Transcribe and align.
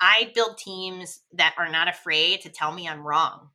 I 0.00 0.30
build 0.34 0.58
teams 0.58 1.20
that 1.32 1.54
are 1.56 1.70
not 1.70 1.88
afraid 1.88 2.42
to 2.42 2.50
tell 2.50 2.70
me 2.70 2.86
I'm 2.86 3.06
wrong. 3.06 3.48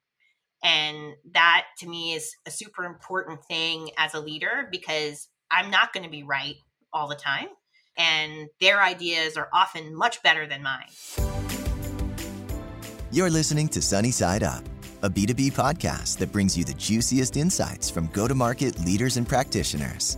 And 0.63 1.13
that 1.33 1.65
to 1.79 1.87
me 1.87 2.13
is 2.13 2.35
a 2.47 2.51
super 2.51 2.83
important 2.83 3.43
thing 3.45 3.91
as 3.97 4.13
a 4.15 4.19
leader 4.19 4.67
because 4.71 5.27
I'm 5.51 5.69
not 5.69 5.93
going 5.93 6.03
to 6.03 6.09
be 6.09 6.23
right 6.23 6.55
all 6.91 7.07
the 7.07 7.15
time. 7.15 7.47
And 7.97 8.49
their 8.59 8.81
ideas 8.81 9.37
are 9.37 9.49
often 9.53 9.93
much 9.95 10.23
better 10.23 10.47
than 10.47 10.63
mine. 10.63 10.87
You're 13.11 13.29
listening 13.29 13.67
to 13.69 13.81
Sunny 13.81 14.11
Side 14.11 14.43
Up, 14.43 14.63
a 15.03 15.09
B2B 15.09 15.51
podcast 15.51 16.17
that 16.17 16.31
brings 16.31 16.57
you 16.57 16.63
the 16.63 16.73
juiciest 16.73 17.37
insights 17.37 17.89
from 17.89 18.07
go 18.07 18.27
to 18.27 18.33
market 18.33 18.79
leaders 18.79 19.17
and 19.17 19.27
practitioners. 19.27 20.17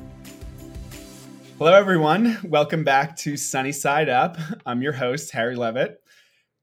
Hello, 1.58 1.74
everyone. 1.74 2.38
Welcome 2.44 2.84
back 2.84 3.16
to 3.18 3.38
Sunny 3.38 3.72
Side 3.72 4.10
Up. 4.10 4.38
I'm 4.66 4.82
your 4.82 4.94
host, 4.94 5.32
Harry 5.32 5.56
Levitt. 5.56 6.03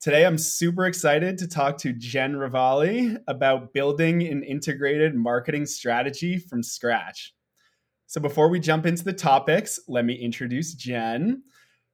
Today, 0.00 0.24
I'm 0.24 0.38
super 0.38 0.86
excited 0.86 1.36
to 1.36 1.46
talk 1.46 1.76
to 1.78 1.92
Jen 1.92 2.32
Ravalli 2.32 3.22
about 3.28 3.74
building 3.74 4.22
an 4.26 4.42
integrated 4.42 5.14
marketing 5.14 5.66
strategy 5.66 6.38
from 6.38 6.62
scratch. 6.62 7.34
So, 8.06 8.18
before 8.18 8.48
we 8.48 8.60
jump 8.60 8.86
into 8.86 9.04
the 9.04 9.12
topics, 9.12 9.78
let 9.88 10.06
me 10.06 10.14
introduce 10.14 10.72
Jen. 10.72 11.42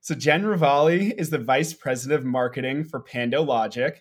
So, 0.02 0.14
Jen 0.14 0.44
Ravalli 0.44 1.18
is 1.18 1.30
the 1.30 1.38
Vice 1.38 1.74
President 1.74 2.20
of 2.20 2.24
Marketing 2.24 2.84
for 2.84 3.02
PandoLogic, 3.02 3.96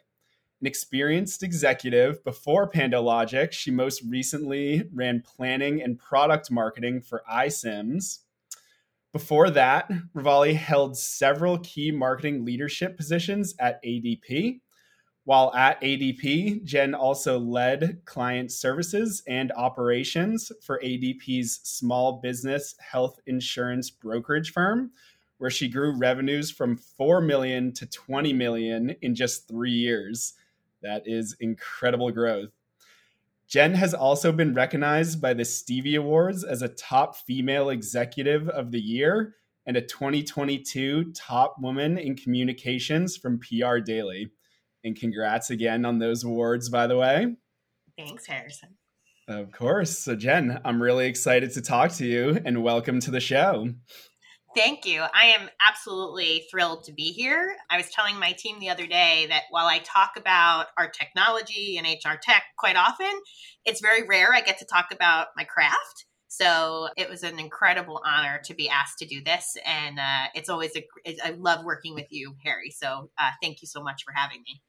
an 0.62 0.68
experienced 0.68 1.42
executive. 1.42 2.24
Before 2.24 2.70
PandoLogic, 2.70 3.54
she 3.54 3.72
most 3.72 4.04
recently 4.08 4.84
ran 4.94 5.24
planning 5.26 5.82
and 5.82 5.98
product 5.98 6.52
marketing 6.52 7.02
for 7.02 7.24
iCIMS. 7.28 8.20
Before 9.16 9.50
that, 9.52 9.90
Ravalli 10.14 10.54
held 10.58 10.98
several 10.98 11.60
key 11.60 11.90
marketing 11.90 12.44
leadership 12.44 12.98
positions 12.98 13.56
at 13.60 13.82
ADP. 13.82 14.60
While 15.24 15.56
at 15.56 15.80
ADP, 15.80 16.66
Jen 16.66 16.94
also 16.94 17.40
led 17.40 18.02
client 18.04 18.52
services 18.52 19.24
and 19.26 19.54
operations 19.54 20.52
for 20.62 20.82
ADP's 20.84 21.62
small 21.64 22.20
business 22.20 22.76
health 22.82 23.18
insurance 23.26 23.90
brokerage 23.90 24.52
firm, 24.52 24.92
where 25.38 25.50
she 25.50 25.70
grew 25.70 25.98
revenues 25.98 26.52
from 26.52 26.76
4 26.76 27.22
million 27.22 27.72
to 27.72 27.86
20 27.86 28.34
million 28.34 28.98
in 29.02 29.16
just 29.16 29.48
3 29.48 29.72
years. 29.72 30.34
That 30.82 31.04
is 31.06 31.38
incredible 31.40 32.12
growth. 32.12 32.52
Jen 33.48 33.76
has 33.76 33.94
also 33.94 34.32
been 34.32 34.54
recognized 34.54 35.22
by 35.22 35.34
the 35.34 35.46
Stevie 35.46 35.96
Awards 35.96 36.44
as 36.44 36.62
a 36.62 36.68
top 36.68 37.16
female 37.16 37.70
executive 37.70 38.50
of 38.50 38.72
the 38.72 38.80
year 38.80 39.36
and 39.66 39.78
a 39.78 39.82
2022 39.82 41.14
top 41.14 41.56
woman 41.60 41.98
in 41.98 42.16
communications 42.16 43.18
from 43.18 43.40
PR 43.40 43.78
Daily. 43.78 44.32
And 44.84 45.00
congrats 45.00 45.50
again 45.50 45.86
on 45.86 46.00
those 46.00 46.24
awards, 46.24 46.70
by 46.70 46.88
the 46.88 46.98
way. 46.98 47.36
Thanks, 47.98 48.28
Harrison. 48.28 48.78
Of 49.28 49.52
course. 49.52 49.98
So, 49.98 50.16
Jen, 50.16 50.60
I'm 50.64 50.82
really 50.82 51.08
excited 51.08 51.52
to 51.54 51.62
talk 51.62 51.92
to 51.94 52.06
you 52.06 52.40
and 52.46 52.64
welcome 52.64 53.00
to 53.02 53.12
the 53.12 53.20
show. 53.20 53.70
Thank 54.56 54.86
you. 54.86 55.02
I 55.02 55.36
am 55.38 55.50
absolutely 55.68 56.48
thrilled 56.50 56.86
to 56.86 56.94
be 56.94 57.12
here. 57.12 57.58
I 57.70 57.76
was 57.76 57.90
telling 57.90 58.18
my 58.18 58.32
team 58.32 58.58
the 58.60 58.70
other 58.70 58.88
day 58.88 59.26
that 59.28 59.44
while 59.50 59.66
I 59.66 59.80
talk 59.80 60.12
about 60.16 60.68
our 60.78 60.88
technology 60.88 61.78
and 61.78 61.86
HR 61.86 62.18
tech 62.22 62.44
quite 62.58 62.78
often, 62.78 63.12
it's 63.66 63.82
very 63.82 64.08
rare 64.08 64.34
I 64.34 64.40
get 64.40 64.58
to 64.60 64.66
talk 64.66 64.88
about 64.94 65.28
my 65.36 65.44
craft. 65.44 66.06
So 66.30 66.88
it 66.96 67.10
was 67.10 67.24
an 67.24 67.38
incredible 67.38 68.02
honor 68.06 68.40
to 68.46 68.54
be 68.54 68.70
asked 68.70 69.00
to 69.00 69.06
do 69.06 69.22
this. 69.22 69.58
And 69.66 70.00
uh, 70.00 70.28
it's 70.34 70.48
always, 70.48 70.72
a, 70.78 70.88
I 71.22 71.32
love 71.32 71.66
working 71.66 71.94
with 71.94 72.08
you, 72.10 72.36
Harry. 72.46 72.72
So 72.72 73.10
uh, 73.20 73.32
thank 73.42 73.62
you 73.62 73.68
so 73.68 73.84
much 73.84 74.04
for 74.06 74.14
having 74.16 74.42
me. 74.48 74.62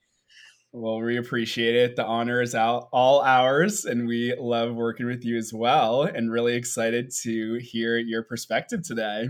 Well, 0.72 1.00
we 1.00 1.16
appreciate 1.16 1.76
it. 1.76 1.94
The 1.94 2.04
honor 2.04 2.42
is 2.42 2.56
out 2.56 2.88
all 2.92 3.22
ours, 3.22 3.84
and 3.84 4.08
we 4.08 4.34
love 4.38 4.74
working 4.74 5.06
with 5.06 5.24
you 5.24 5.36
as 5.38 5.52
well. 5.54 6.02
And 6.02 6.30
really 6.30 6.54
excited 6.54 7.12
to 7.22 7.60
hear 7.62 7.96
your 7.96 8.24
perspective 8.24 8.82
today. 8.82 9.28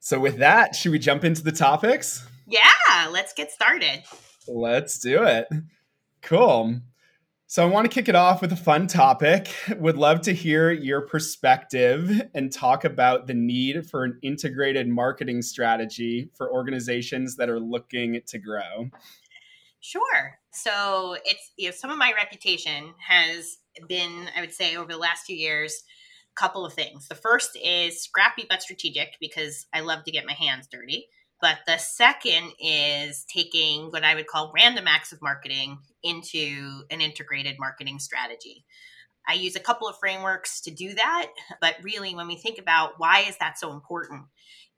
So, 0.00 0.20
with 0.20 0.38
that, 0.38 0.74
should 0.74 0.92
we 0.92 0.98
jump 0.98 1.24
into 1.24 1.42
the 1.42 1.52
topics? 1.52 2.26
Yeah, 2.46 3.08
let's 3.10 3.32
get 3.32 3.50
started. 3.50 4.02
Let's 4.46 4.98
do 4.98 5.24
it. 5.24 5.48
Cool. 6.22 6.80
So, 7.46 7.62
I 7.62 7.66
want 7.70 7.90
to 7.90 7.94
kick 7.94 8.08
it 8.08 8.14
off 8.14 8.40
with 8.40 8.52
a 8.52 8.56
fun 8.56 8.86
topic. 8.86 9.48
Would 9.76 9.96
love 9.96 10.20
to 10.22 10.32
hear 10.32 10.70
your 10.70 11.00
perspective 11.00 12.22
and 12.34 12.52
talk 12.52 12.84
about 12.84 13.26
the 13.26 13.34
need 13.34 13.88
for 13.90 14.04
an 14.04 14.18
integrated 14.22 14.86
marketing 14.88 15.42
strategy 15.42 16.30
for 16.36 16.52
organizations 16.52 17.36
that 17.36 17.48
are 17.48 17.60
looking 17.60 18.20
to 18.26 18.38
grow. 18.38 18.90
Sure. 19.80 20.38
So, 20.52 21.16
it's 21.24 21.52
you 21.56 21.68
know, 21.68 21.74
some 21.74 21.90
of 21.90 21.98
my 21.98 22.12
reputation 22.16 22.94
has 23.06 23.58
been, 23.88 24.28
I 24.36 24.40
would 24.40 24.52
say, 24.52 24.76
over 24.76 24.92
the 24.92 24.98
last 24.98 25.24
few 25.24 25.36
years, 25.36 25.82
couple 26.36 26.64
of 26.64 26.72
things. 26.72 27.08
The 27.08 27.14
first 27.14 27.56
is 27.62 28.02
scrappy 28.02 28.46
but 28.48 28.62
strategic 28.62 29.16
because 29.20 29.66
I 29.72 29.80
love 29.80 30.04
to 30.04 30.12
get 30.12 30.26
my 30.26 30.34
hands 30.34 30.68
dirty. 30.70 31.08
But 31.40 31.58
the 31.66 31.78
second 31.78 32.52
is 32.58 33.24
taking 33.32 33.90
what 33.90 34.02
I 34.02 34.14
would 34.14 34.26
call 34.26 34.52
random 34.54 34.86
acts 34.88 35.12
of 35.12 35.22
marketing 35.22 35.78
into 36.02 36.82
an 36.90 37.00
integrated 37.00 37.56
marketing 37.58 38.00
strategy. 38.00 38.64
I 39.28 39.34
use 39.34 39.54
a 39.54 39.60
couple 39.60 39.86
of 39.86 39.98
frameworks 39.98 40.62
to 40.62 40.70
do 40.70 40.94
that, 40.94 41.28
but 41.60 41.76
really 41.82 42.14
when 42.14 42.26
we 42.26 42.36
think 42.36 42.58
about 42.58 42.94
why 42.98 43.20
is 43.28 43.36
that 43.38 43.58
so 43.58 43.72
important, 43.72 44.24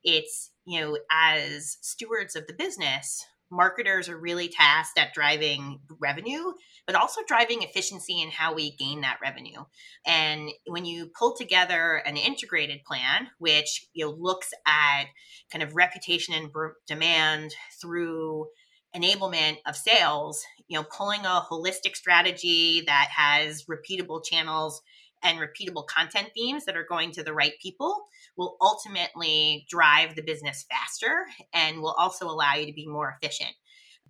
it's, 0.03 0.51
you 0.67 0.81
know, 0.81 0.99
as 1.11 1.79
stewards 1.81 2.37
of 2.37 2.47
the 2.47 2.53
business, 2.53 3.25
marketers 3.51 4.09
are 4.09 4.19
really 4.19 4.49
tasked 4.49 4.99
at 4.99 5.13
driving 5.13 5.81
revenue, 5.99 6.53
but 6.87 6.97
also 6.97 7.21
driving 7.27 7.63
efficiency 7.63 8.21
in 8.23 8.31
how 8.31 8.55
we 8.55 8.77
gain 8.77 9.01
that 9.01 9.19
revenue. 9.23 9.65
And 10.07 10.51
when 10.67 10.85
you 10.85 11.11
pull 11.19 11.37
together 11.37 11.97
an 12.07 12.17
integrated 12.17 12.85
plan, 12.85 13.29
which 13.39 13.89
you 13.93 14.05
know 14.05 14.13
looks 14.13 14.51
at 14.67 15.05
kind 15.53 15.63
of 15.63 15.75
reputation 15.75 16.35
and 16.35 16.51
demand 16.87 17.55
through 17.81 18.47
enablement 18.95 19.59
of 19.67 19.77
sales, 19.77 20.45
you 20.69 20.79
know, 20.79 20.85
pulling 20.85 21.25
a 21.25 21.45
holistic 21.51 21.95
strategy 21.95 22.83
that 22.87 23.09
has 23.15 23.65
repeatable 23.65 24.25
channels 24.25 24.83
and 25.23 25.39
repeatable 25.39 25.87
content 25.87 26.31
themes 26.35 26.65
that 26.65 26.77
are 26.77 26.87
going 26.89 27.13
to 27.13 27.23
the 27.23 27.33
right 27.33 27.55
people 27.61 28.05
will 28.37 28.57
ultimately 28.61 29.67
drive 29.69 30.15
the 30.15 30.23
business 30.23 30.65
faster 30.71 31.27
and 31.53 31.81
will 31.81 31.95
also 31.99 32.27
allow 32.27 32.55
you 32.55 32.67
to 32.67 32.73
be 32.73 32.87
more 32.87 33.17
efficient. 33.21 33.51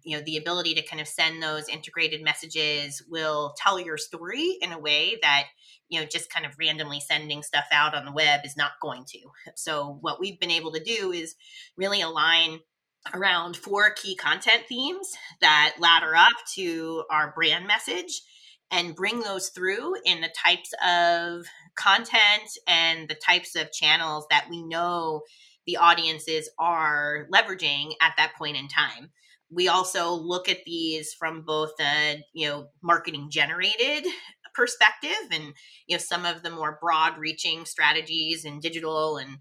You 0.02 0.16
know 0.16 0.22
the 0.24 0.38
ability 0.38 0.74
to 0.74 0.82
kind 0.82 1.00
of 1.00 1.08
send 1.08 1.42
those 1.42 1.68
integrated 1.68 2.22
messages 2.22 3.02
will 3.08 3.54
tell 3.58 3.78
your 3.78 3.98
story 3.98 4.56
in 4.62 4.72
a 4.72 4.78
way 4.78 5.18
that 5.20 5.44
you 5.90 6.00
know 6.00 6.06
just 6.06 6.32
kind 6.32 6.46
of 6.46 6.58
randomly 6.58 7.00
sending 7.00 7.42
stuff 7.42 7.66
out 7.70 7.94
on 7.94 8.06
the 8.06 8.12
web 8.12 8.40
is 8.44 8.56
not 8.56 8.72
going 8.80 9.04
to. 9.08 9.18
So 9.56 9.98
what 10.00 10.18
we've 10.18 10.40
been 10.40 10.50
able 10.50 10.72
to 10.72 10.82
do 10.82 11.12
is 11.12 11.34
really 11.76 12.00
align 12.00 12.60
around 13.14 13.56
four 13.56 13.90
key 13.90 14.14
content 14.14 14.64
themes 14.68 15.12
that 15.40 15.74
ladder 15.78 16.14
up 16.14 16.28
to 16.54 17.04
our 17.10 17.32
brand 17.32 17.66
message 17.66 18.22
and 18.70 18.94
bring 18.94 19.20
those 19.20 19.48
through 19.48 19.94
in 20.04 20.20
the 20.20 20.32
types 20.36 20.70
of 20.86 21.44
content 21.76 22.50
and 22.66 23.08
the 23.08 23.14
types 23.14 23.56
of 23.56 23.72
channels 23.72 24.26
that 24.30 24.46
we 24.50 24.62
know 24.62 25.22
the 25.66 25.76
audiences 25.76 26.50
are 26.58 27.26
leveraging 27.32 27.92
at 28.00 28.14
that 28.16 28.32
point 28.36 28.56
in 28.56 28.68
time. 28.68 29.10
We 29.52 29.68
also 29.68 30.12
look 30.12 30.48
at 30.48 30.64
these 30.64 31.12
from 31.12 31.42
both 31.42 31.72
a 31.80 32.24
you 32.32 32.48
know 32.48 32.68
marketing 32.82 33.28
generated 33.30 34.06
perspective 34.54 35.10
and 35.32 35.54
you 35.86 35.96
know 35.96 35.98
some 35.98 36.24
of 36.24 36.42
the 36.42 36.50
more 36.50 36.78
broad 36.80 37.18
reaching 37.18 37.64
strategies 37.64 38.44
in 38.44 38.60
digital 38.60 39.16
and 39.16 39.38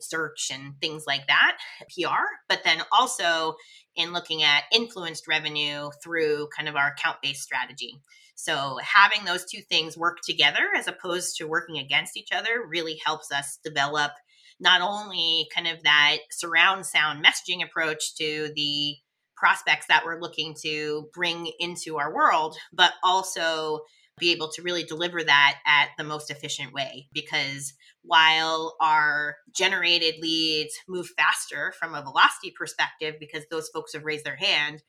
search 0.00 0.50
and 0.52 0.74
things 0.80 1.04
like 1.06 1.26
that, 1.28 1.58
PR, 1.96 2.24
but 2.48 2.62
then 2.64 2.82
also 2.92 3.54
in 3.94 4.12
looking 4.12 4.42
at 4.42 4.64
influenced 4.72 5.28
revenue 5.28 5.90
through 6.02 6.48
kind 6.56 6.68
of 6.68 6.76
our 6.76 6.88
account 6.88 7.18
based 7.22 7.42
strategy. 7.42 8.00
So 8.36 8.78
having 8.82 9.24
those 9.24 9.44
two 9.44 9.62
things 9.62 9.96
work 9.96 10.18
together 10.24 10.70
as 10.76 10.86
opposed 10.86 11.36
to 11.36 11.48
working 11.48 11.78
against 11.78 12.16
each 12.16 12.28
other 12.32 12.64
really 12.68 13.00
helps 13.04 13.32
us 13.32 13.58
develop 13.64 14.12
not 14.60 14.82
only 14.82 15.48
kind 15.54 15.66
of 15.66 15.82
that 15.82 16.18
surround 16.30 16.86
sound 16.86 17.24
messaging 17.24 17.64
approach 17.64 18.14
to 18.16 18.50
the 18.54 18.94
prospects 19.36 19.86
that 19.88 20.04
we're 20.04 20.20
looking 20.20 20.54
to 20.62 21.08
bring 21.12 21.50
into 21.58 21.96
our 21.98 22.14
world, 22.14 22.56
but 22.72 22.92
also 23.02 23.80
be 24.18 24.32
able 24.32 24.48
to 24.48 24.62
really 24.62 24.84
deliver 24.84 25.22
that 25.22 25.58
at 25.66 25.88
the 25.98 26.04
most 26.04 26.30
efficient 26.30 26.72
way. 26.72 27.06
Because 27.12 27.74
while 28.02 28.76
our 28.80 29.36
generated 29.54 30.14
leads 30.20 30.74
move 30.88 31.08
faster 31.18 31.74
from 31.78 31.94
a 31.94 32.02
velocity 32.02 32.52
perspective 32.56 33.16
because 33.20 33.44
those 33.50 33.68
folks 33.68 33.92
have 33.92 34.04
raised 34.04 34.24
their 34.24 34.36
hand 34.36 34.82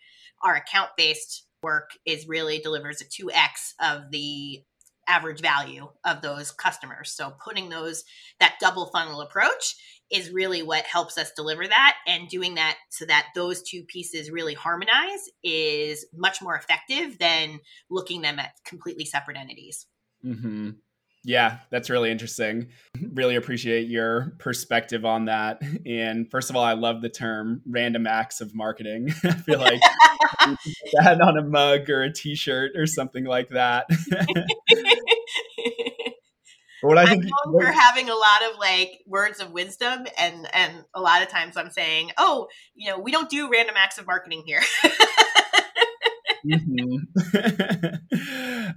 our 0.43 0.55
account 0.55 0.91
based 0.95 1.46
work 1.63 1.91
is 2.05 2.27
really 2.27 2.59
delivers 2.59 3.01
a 3.01 3.05
2x 3.05 3.73
of 3.81 4.11
the 4.11 4.63
average 5.07 5.41
value 5.41 5.87
of 6.03 6.21
those 6.21 6.51
customers 6.51 7.11
so 7.11 7.33
putting 7.43 7.69
those 7.69 8.03
that 8.41 8.55
double 8.59 8.87
funnel 8.87 9.21
approach 9.21 9.75
is 10.11 10.31
really 10.31 10.61
what 10.61 10.83
helps 10.85 11.17
us 11.17 11.31
deliver 11.31 11.65
that 11.65 11.95
and 12.07 12.27
doing 12.27 12.55
that 12.55 12.77
so 12.89 13.05
that 13.05 13.27
those 13.33 13.61
two 13.61 13.83
pieces 13.83 14.29
really 14.29 14.53
harmonize 14.53 15.29
is 15.43 16.05
much 16.13 16.41
more 16.41 16.55
effective 16.55 17.17
than 17.19 17.59
looking 17.89 18.21
them 18.21 18.37
at 18.37 18.51
completely 18.65 19.05
separate 19.05 19.37
entities 19.37 19.85
mm-hmm. 20.25 20.71
Yeah 21.27 21.59
that's 21.69 21.89
really 21.89 22.09
interesting 22.09 22.69
really 23.13 23.35
appreciate 23.35 23.89
your 23.89 24.33
perspective 24.39 25.03
on 25.03 25.25
that 25.25 25.61
and 25.85 26.31
first 26.31 26.49
of 26.49 26.55
all 26.55 26.63
i 26.63 26.71
love 26.71 27.01
the 27.01 27.09
term 27.09 27.61
random 27.67 28.07
acts 28.07 28.39
of 28.39 28.55
marketing 28.55 29.09
i 29.25 29.31
feel 29.31 29.59
like 29.59 29.81
that 30.93 31.19
on 31.21 31.37
a 31.37 31.43
mug 31.43 31.89
or 31.89 32.01
a 32.01 32.11
t-shirt 32.11 32.71
or 32.77 32.87
something 32.87 33.25
like 33.25 33.49
that 33.49 33.85
what 36.81 36.97
I 36.97 37.05
think 37.07 37.25
I'm 37.25 37.51
known 37.51 37.61
for 37.61 37.71
having 37.71 38.09
a 38.09 38.15
lot 38.15 38.43
of 38.49 38.59
like 38.59 39.01
words 39.07 39.39
of 39.41 39.51
wisdom, 39.51 40.05
and 40.17 40.47
and 40.53 40.85
a 40.93 41.01
lot 41.01 41.23
of 41.23 41.27
times 41.27 41.57
I'm 41.57 41.71
saying, 41.71 42.11
oh, 42.19 42.47
you 42.75 42.91
know, 42.91 42.99
we 42.99 43.11
don't 43.11 43.29
do 43.29 43.49
random 43.51 43.73
acts 43.75 43.97
of 43.97 44.05
marketing 44.05 44.43
here. 44.45 44.61
mm-hmm. 46.45 46.97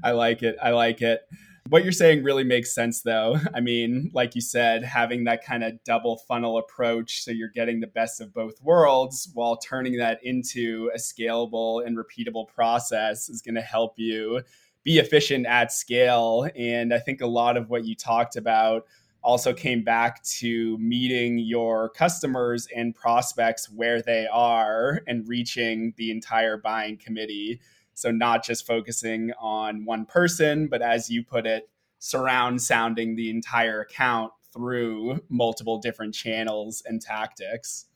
I 0.03 0.13
like 0.13 0.43
it. 0.43 0.57
I 0.63 0.71
like 0.71 1.03
it. 1.03 1.21
What 1.69 1.85
you're 1.85 1.93
saying 1.93 2.25
really 2.25 2.45
makes 2.45 2.75
sense, 2.75 3.03
though. 3.03 3.39
I 3.55 3.61
mean, 3.61 4.11
like 4.13 4.35
you 4.35 4.41
said, 4.41 4.83
having 4.83 5.25
that 5.25 5.45
kind 5.45 5.63
of 5.63 5.83
double 5.85 6.17
funnel 6.17 6.59
approach 6.59 7.23
so 7.23 7.31
you're 7.31 7.49
getting 7.49 7.81
the 7.81 7.87
best 7.87 8.21
of 8.21 8.33
both 8.35 8.61
worlds 8.63 9.31
while 9.35 9.57
turning 9.57 9.97
that 9.99 10.19
into 10.23 10.91
a 10.95 10.99
scalable 10.99 11.87
and 11.87 11.97
repeatable 11.97 12.49
process 12.49 13.29
is 13.29 13.43
going 13.43 13.55
to 13.55 13.61
help 13.61 13.95
you 13.97 14.41
be 14.83 14.99
efficient 14.99 15.47
at 15.47 15.73
scale. 15.73 16.49
And 16.57 16.95
I 16.95 16.99
think 16.99 17.21
a 17.21 17.27
lot 17.27 17.57
of 17.57 17.69
what 17.69 17.85
you 17.85 17.95
talked 17.95 18.37
about 18.37 18.87
also 19.23 19.53
came 19.53 19.85
back 19.85 20.23
to 20.23 20.79
meeting 20.79 21.39
your 21.39 21.91
customers 21.91 22.67
and 22.75 22.95
prospects 22.95 23.71
where 23.71 24.01
they 24.01 24.27
are 24.33 25.03
and 25.07 25.29
reaching 25.29 25.93
the 25.97 26.11
entire 26.11 26.57
buying 26.57 26.97
committee. 26.97 27.61
So, 27.95 28.11
not 28.11 28.45
just 28.45 28.67
focusing 28.67 29.33
on 29.39 29.85
one 29.85 30.07
person, 30.07 30.69
but 30.69 30.83
as 30.83 31.11
you 31.11 31.25
put 31.25 31.47
it, 31.47 31.69
surround 31.99 32.63
sounding 32.63 33.15
the 33.15 33.31
entire 33.31 33.83
account 33.83 34.33
through 34.53 35.21
multiple 35.29 35.79
different 35.79 36.15
channels 36.15 36.83
and 36.87 37.01
tactics. 37.01 37.87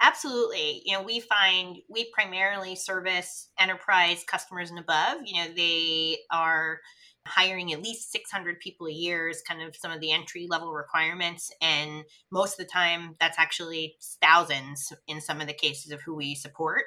Absolutely. 0.00 0.82
You 0.84 0.94
know, 0.94 1.02
we 1.02 1.20
find 1.20 1.78
we 1.88 2.10
primarily 2.12 2.74
service 2.74 3.48
enterprise 3.58 4.24
customers 4.26 4.70
and 4.70 4.78
above. 4.78 5.18
You 5.24 5.42
know, 5.42 5.50
they 5.54 6.18
are 6.30 6.80
hiring 7.26 7.72
at 7.72 7.82
least 7.82 8.10
600 8.12 8.60
people 8.60 8.86
a 8.86 8.92
year 8.92 9.28
is 9.28 9.42
kind 9.42 9.62
of 9.62 9.76
some 9.76 9.92
of 9.92 10.00
the 10.00 10.10
entry 10.10 10.46
level 10.48 10.72
requirements 10.72 11.52
and 11.60 12.04
most 12.30 12.58
of 12.58 12.66
the 12.66 12.72
time 12.72 13.14
that's 13.20 13.38
actually 13.38 13.96
thousands 14.22 14.92
in 15.06 15.20
some 15.20 15.40
of 15.40 15.46
the 15.46 15.52
cases 15.52 15.92
of 15.92 16.00
who 16.00 16.14
we 16.14 16.34
support 16.34 16.84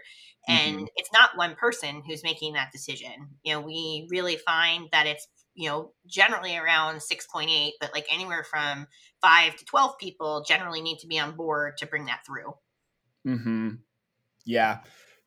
and 0.48 0.78
mm-hmm. 0.78 0.86
it's 0.96 1.12
not 1.14 1.38
one 1.38 1.56
person 1.56 2.02
who's 2.08 2.24
making 2.24 2.54
that 2.54 2.72
decision 2.72 3.30
you 3.44 3.54
know 3.54 3.62
we 3.62 4.08
really 4.10 4.36
find 4.36 4.90
that 4.92 5.08
it's 5.08 5.28
you 5.54 5.70
know 5.70 5.92
generally 6.08 6.58
around 6.58 6.98
6.8 6.98 7.72
but 7.80 7.94
like 7.94 8.06
anywhere 8.12 8.44
from 8.44 8.88
5 9.22 9.56
to 9.56 9.66
12 9.66 9.98
people 10.00 10.44
generally 10.48 10.82
need 10.82 11.00
to 11.00 11.08
be 11.08 11.20
on 11.20 11.36
board 11.36 11.78
to 11.78 11.86
bring 11.86 12.06
that 12.06 12.26
through 12.26 12.54
Hmm. 13.26 13.70
Yeah, 14.46 14.80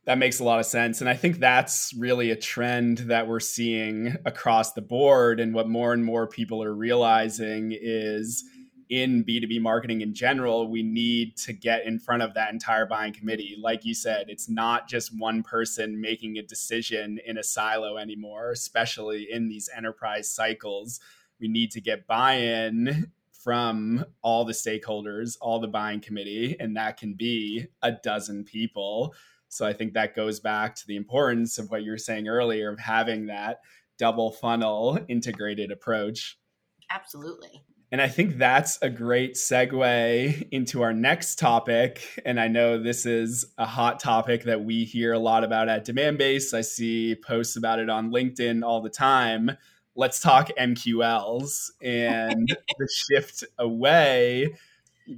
that 0.04 0.18
makes 0.18 0.40
a 0.40 0.44
lot 0.44 0.60
of 0.60 0.66
sense, 0.66 1.00
and 1.00 1.08
I 1.08 1.14
think 1.14 1.38
that's 1.38 1.92
really 1.98 2.30
a 2.30 2.36
trend 2.36 2.98
that 2.98 3.26
we're 3.26 3.40
seeing 3.40 4.14
across 4.26 4.72
the 4.72 4.82
board. 4.82 5.40
And 5.40 5.54
what 5.54 5.68
more 5.68 5.92
and 5.92 6.04
more 6.04 6.26
people 6.26 6.62
are 6.62 6.74
realizing 6.74 7.72
is 7.78 8.44
in 8.88 9.24
B2B 9.24 9.60
marketing 9.60 10.00
in 10.00 10.14
general, 10.14 10.68
we 10.68 10.82
need 10.82 11.36
to 11.38 11.52
get 11.52 11.84
in 11.84 11.98
front 11.98 12.22
of 12.22 12.34
that 12.34 12.52
entire 12.52 12.86
buying 12.86 13.12
committee. 13.12 13.56
Like 13.58 13.84
you 13.84 13.94
said, 13.94 14.26
it's 14.28 14.48
not 14.48 14.88
just 14.88 15.18
one 15.18 15.42
person 15.42 16.00
making 16.00 16.38
a 16.38 16.42
decision 16.42 17.18
in 17.26 17.38
a 17.38 17.42
silo 17.42 17.96
anymore, 17.96 18.50
especially 18.50 19.28
in 19.30 19.48
these 19.48 19.68
enterprise 19.76 20.30
cycles. 20.30 21.00
We 21.40 21.48
need 21.48 21.70
to 21.72 21.80
get 21.80 22.06
buy 22.06 22.34
in 22.34 23.10
from 23.32 24.04
all 24.22 24.44
the 24.44 24.52
stakeholders, 24.52 25.36
all 25.40 25.60
the 25.60 25.68
buying 25.68 26.00
committee, 26.00 26.56
and 26.58 26.76
that 26.76 26.96
can 26.96 27.14
be 27.14 27.66
a 27.82 27.92
dozen 27.92 28.44
people. 28.44 29.14
So 29.48 29.66
I 29.66 29.72
think 29.72 29.94
that 29.94 30.16
goes 30.16 30.40
back 30.40 30.74
to 30.76 30.86
the 30.86 30.96
importance 30.96 31.58
of 31.58 31.70
what 31.70 31.82
you 31.82 31.92
were 31.92 31.98
saying 31.98 32.28
earlier 32.28 32.70
of 32.70 32.78
having 32.78 33.26
that 33.26 33.60
double 33.98 34.32
funnel 34.32 34.98
integrated 35.08 35.70
approach. 35.70 36.38
Absolutely. 36.90 37.62
And 37.92 38.02
I 38.02 38.08
think 38.08 38.36
that's 38.36 38.78
a 38.82 38.90
great 38.90 39.34
segue 39.34 40.48
into 40.50 40.82
our 40.82 40.92
next 40.92 41.38
topic. 41.38 42.20
And 42.24 42.40
I 42.40 42.48
know 42.48 42.82
this 42.82 43.06
is 43.06 43.44
a 43.58 43.64
hot 43.64 44.00
topic 44.00 44.44
that 44.44 44.64
we 44.64 44.84
hear 44.84 45.12
a 45.12 45.18
lot 45.18 45.44
about 45.44 45.68
at 45.68 45.86
Demandbase. 45.86 46.52
I 46.52 46.62
see 46.62 47.14
posts 47.14 47.56
about 47.56 47.78
it 47.78 47.88
on 47.88 48.10
LinkedIn 48.10 48.64
all 48.64 48.82
the 48.82 48.90
time 48.90 49.56
let's 49.96 50.20
talk 50.20 50.50
MQLs 50.58 51.70
and 51.82 52.48
the 52.78 52.88
shift 52.88 53.44
away 53.58 54.54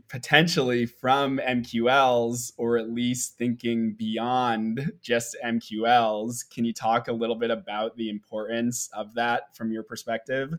potentially 0.09 0.85
from 0.87 1.39
MQLs 1.39 2.53
or 2.59 2.77
at 2.77 2.91
least 2.91 3.37
thinking 3.39 3.95
beyond 3.95 4.93
just 5.01 5.37
MQLs. 5.45 6.49
Can 6.51 6.65
you 6.65 6.73
talk 6.73 7.09
a 7.09 7.13
little 7.13 7.37
bit 7.37 7.51
about 7.51 7.97
the 7.97 8.11
importance 8.11 8.91
of 8.93 9.15
that 9.15 9.57
from 9.57 9.73
your 9.73 9.83
perspective? 9.83 10.55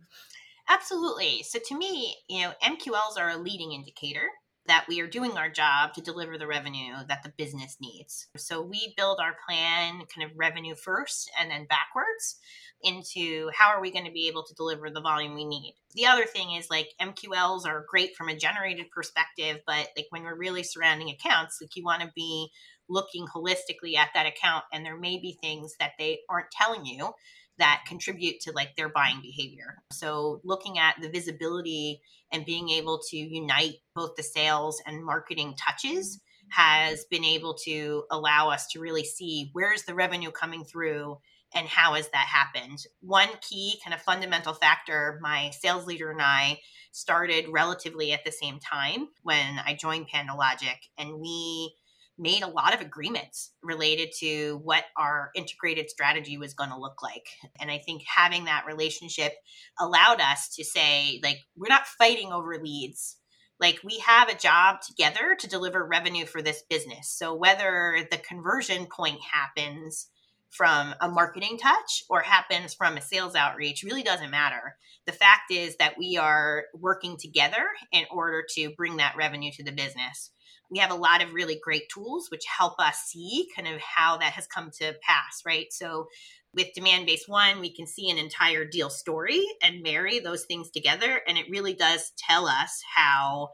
Absolutely. 0.70 1.44
So 1.44 1.60
to 1.68 1.78
me, 1.78 2.16
you 2.30 2.44
know, 2.44 2.54
MQLs 2.64 3.18
are 3.18 3.30
a 3.32 3.38
leading 3.38 3.72
indicator 3.74 4.30
that 4.68 4.86
we 4.88 5.00
are 5.02 5.08
doing 5.08 5.36
our 5.36 5.50
job 5.50 5.94
to 5.96 6.02
deliver 6.02 6.38
the 6.38 6.46
revenue 6.46 6.94
that 7.08 7.24
the 7.24 7.34
business 7.38 7.78
needs. 7.82 8.28
So 8.38 8.62
we 8.62 8.94
build 8.96 9.20
our 9.20 9.36
plan 9.48 10.02
kind 10.16 10.30
of 10.30 10.38
revenue 10.38 10.76
first 10.76 11.32
and 11.40 11.50
then 11.50 11.66
backwards 11.66 12.38
into 12.84 13.50
how 13.58 13.70
are 13.70 13.82
we 13.82 13.90
going 13.92 14.06
to 14.06 14.12
be 14.12 14.28
able 14.28 14.44
to 14.44 14.54
deliver 14.54 14.92
the 14.92 15.02
volume 15.02 15.34
we 15.34 15.46
need. 15.46 15.76
The 15.96 16.06
other 16.06 16.26
thing 16.26 16.52
is 16.52 16.70
like 16.70 16.90
MQLs 17.00 17.66
are 17.66 17.86
great 17.90 18.16
from 18.16 18.30
a 18.30 18.36
generated 18.38 18.92
perspective, 18.92 19.58
but 19.66 19.88
like 19.98 20.06
when 20.12 20.22
we're 20.24 20.38
really 20.38 20.62
surrounding 20.64 21.10
accounts, 21.10 21.58
like 21.60 21.76
you 21.76 21.84
want 21.84 22.04
to 22.04 22.12
be 22.16 22.50
looking 22.88 23.26
holistically 23.28 23.96
at 23.96 24.10
that 24.14 24.28
account 24.28 24.66
and 24.72 24.86
there 24.86 24.98
may 24.98 25.18
be 25.20 25.38
things 25.42 25.74
that 25.80 25.92
they 25.98 26.20
aren't 26.30 26.52
telling 26.52 26.86
you 26.86 27.12
that 27.60 27.84
contribute 27.88 28.40
to 28.42 28.52
like 28.52 28.76
their 28.76 28.90
buying 28.90 29.22
behavior. 29.22 29.84
So 29.92 30.42
looking 30.44 30.80
at 30.80 30.96
the 31.02 31.10
visibility 31.10 32.02
and 32.32 32.46
being 32.46 32.70
able 32.70 33.00
to 33.10 33.18
unite 33.18 33.76
both 33.96 34.16
the 34.16 34.24
sales 34.24 34.82
and 34.86 35.06
marketing 35.06 35.56
touches 35.58 36.20
has 36.50 37.06
been 37.06 37.24
able 37.24 37.54
to 37.66 38.04
allow 38.10 38.50
us 38.50 38.68
to 38.68 38.80
really 38.80 39.04
see 39.04 39.50
where's 39.54 39.84
the 39.84 39.94
revenue 39.94 40.32
coming 40.32 40.64
through 40.64 41.18
and 41.54 41.68
how 41.68 41.94
has 41.94 42.10
that 42.10 42.28
happened. 42.28 42.84
One 43.02 43.30
key 43.42 43.80
kind 43.84 43.94
of 43.94 44.02
fundamental 44.02 44.54
factor 44.54 45.20
my 45.22 45.52
sales 45.52 45.86
leader 45.86 46.12
and 46.12 46.22
I 46.22 46.60
started 46.92 47.46
relatively 47.50 48.12
at 48.12 48.26
the 48.26 48.32
same 48.32 48.60
time 48.60 49.10
when 49.24 49.60
I 49.66 49.76
joined 49.76 50.10
PandoLogic 50.10 50.78
and 50.98 51.20
we 51.20 51.76
made 52.20 52.44
a 52.44 52.50
lot 52.50 52.74
of 52.74 52.82
agreements 52.82 53.54
related 53.64 54.10
to 54.20 54.60
what 54.64 54.84
our 54.98 55.32
integrated 55.36 55.90
strategy 55.90 56.38
was 56.38 56.54
going 56.54 56.70
to 56.70 56.78
look 56.78 57.02
like. 57.02 57.26
And 57.60 57.72
I 57.72 57.78
think 57.80 58.04
having 58.06 58.46
that 58.46 58.66
relationship 58.68 59.34
allowed 59.80 60.20
us 60.20 60.54
to 60.56 60.64
say, 60.64 61.20
like, 61.24 61.40
we're 61.56 61.70
not 61.70 61.88
fighting 61.88 62.32
over 62.32 62.60
leads. 62.62 63.18
Like, 63.60 63.80
we 63.84 64.00
have 64.00 64.30
a 64.30 64.38
job 64.38 64.82
together 64.82 65.36
to 65.40 65.50
deliver 65.50 65.86
revenue 65.86 66.26
for 66.26 66.42
this 66.42 66.64
business. 66.70 67.10
So, 67.10 67.34
whether 67.34 68.06
the 68.12 68.18
conversion 68.18 68.86
point 68.86 69.20
happens 69.32 70.08
from 70.50 70.96
a 71.00 71.08
marketing 71.08 71.58
touch 71.58 72.04
or 72.10 72.22
happens 72.22 72.74
from 72.74 72.98
a 72.98 73.02
sales 73.02 73.36
outreach 73.36 73.84
really 73.84 74.04
doesn't 74.04 74.32
matter. 74.32 74.76
The 75.06 75.12
fact 75.12 75.52
is 75.52 75.78
that 75.78 75.98
we 75.98 76.18
are 76.18 76.66
working 76.74 77.18
together 77.18 77.66
in 77.92 78.06
order 78.12 78.44
to 78.56 78.72
bring 78.76 78.98
that 78.98 79.16
revenue 79.16 79.52
to 79.54 79.64
the 79.64 79.72
business 79.72 80.32
we 80.70 80.80
have 80.80 80.92
a 80.92 80.96
lot 80.96 81.24
of 81.24 81.34
really 81.34 81.60
great 81.64 81.90
tools 81.90 82.30
which 82.30 82.44
help 82.46 82.80
us 82.80 83.04
see 83.08 83.48
kind 83.56 83.68
of 83.68 83.82
how 83.82 84.18
that 84.18 84.34
has 84.34 84.48
come 84.48 84.70
to 84.80 84.94
pass, 85.02 85.42
right? 85.46 85.68
So 85.72 86.08
with 86.54 86.74
demand 86.74 87.08
Demandbase 87.08 87.28
one, 87.28 87.60
we 87.60 87.74
can 87.74 87.86
see 87.86 88.10
an 88.10 88.18
entire 88.18 88.66
deal 88.66 88.90
story 88.90 89.46
and 89.62 89.84
marry 89.84 90.20
those 90.20 90.46
things 90.46 90.70
together. 90.72 91.22
And 91.28 91.38
it 91.38 91.50
really 91.50 91.74
does 91.74 92.12
tell 92.18 92.48
us 92.48 92.82
how 92.96 93.50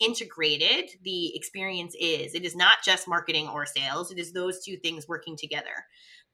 integrated 0.00 0.90
the 1.02 1.36
experience 1.36 1.94
is. 1.98 2.34
It 2.34 2.44
is 2.44 2.56
not 2.56 2.78
just 2.84 3.08
marketing 3.08 3.48
or 3.48 3.66
sales, 3.66 4.10
it 4.10 4.18
is 4.18 4.32
those 4.32 4.64
two 4.64 4.76
things 4.76 5.08
working 5.08 5.36
together. 5.36 5.84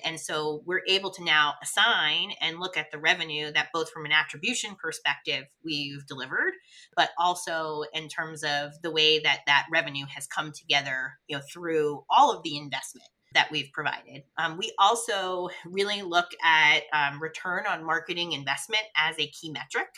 And 0.03 0.19
so 0.19 0.63
we're 0.67 0.83
able 0.89 1.11
to 1.13 1.25
now 1.25 1.55
assign 1.63 2.33
and 2.41 2.61
look 2.61 2.77
at 2.77 2.91
the 2.91 2.99
revenue 2.99 3.53
that 3.53 3.69
both 3.73 3.91
from 3.91 4.05
an 4.05 4.13
attribution 4.13 4.75
perspective 4.75 5.45
we've 5.65 6.07
delivered, 6.07 6.55
but 6.97 7.11
also 7.19 7.85
in 7.93 8.09
terms 8.09 8.43
of 8.43 8.73
the 8.83 8.91
way 8.91 9.19
that 9.21 9.41
that 9.47 9.67
revenue 9.73 10.07
has 10.15 10.27
come 10.27 10.53
together, 10.53 11.13
you 11.27 11.37
know, 11.37 11.43
through 11.53 12.05
all 12.11 12.33
of 12.33 12.43
the 12.43 12.57
investment 12.57 13.09
that 13.35 13.51
we've 13.51 13.71
provided. 13.73 14.23
Um, 14.39 14.57
we 14.57 14.73
also 14.79 15.49
really 15.67 16.03
look 16.03 16.29
at 16.43 16.83
um, 16.93 17.21
return 17.21 17.65
on 17.69 17.85
marketing 17.85 18.33
investment 18.33 18.85
as 18.97 19.19
a 19.19 19.27
key 19.27 19.51
metric. 19.51 19.89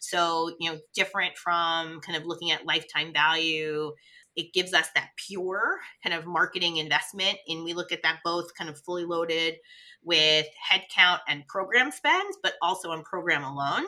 So, 0.00 0.54
you 0.60 0.70
know, 0.70 0.78
different 0.94 1.36
from 1.38 2.00
kind 2.00 2.16
of 2.16 2.26
looking 2.26 2.50
at 2.50 2.66
lifetime 2.66 3.12
value, 3.12 3.92
it 4.36 4.52
gives 4.52 4.72
us 4.72 4.88
that 4.94 5.10
pure 5.16 5.78
kind 6.02 6.14
of 6.14 6.26
marketing 6.26 6.78
investment. 6.78 7.38
And 7.48 7.64
we 7.64 7.74
look 7.74 7.92
at 7.92 8.02
that 8.02 8.20
both 8.24 8.54
kind 8.54 8.70
of 8.70 8.78
fully 8.78 9.04
loaded 9.04 9.56
with 10.02 10.46
headcount 10.70 11.20
and 11.28 11.46
program 11.46 11.90
spends, 11.90 12.36
but 12.42 12.54
also 12.62 12.90
on 12.90 13.02
program 13.04 13.44
alone 13.44 13.84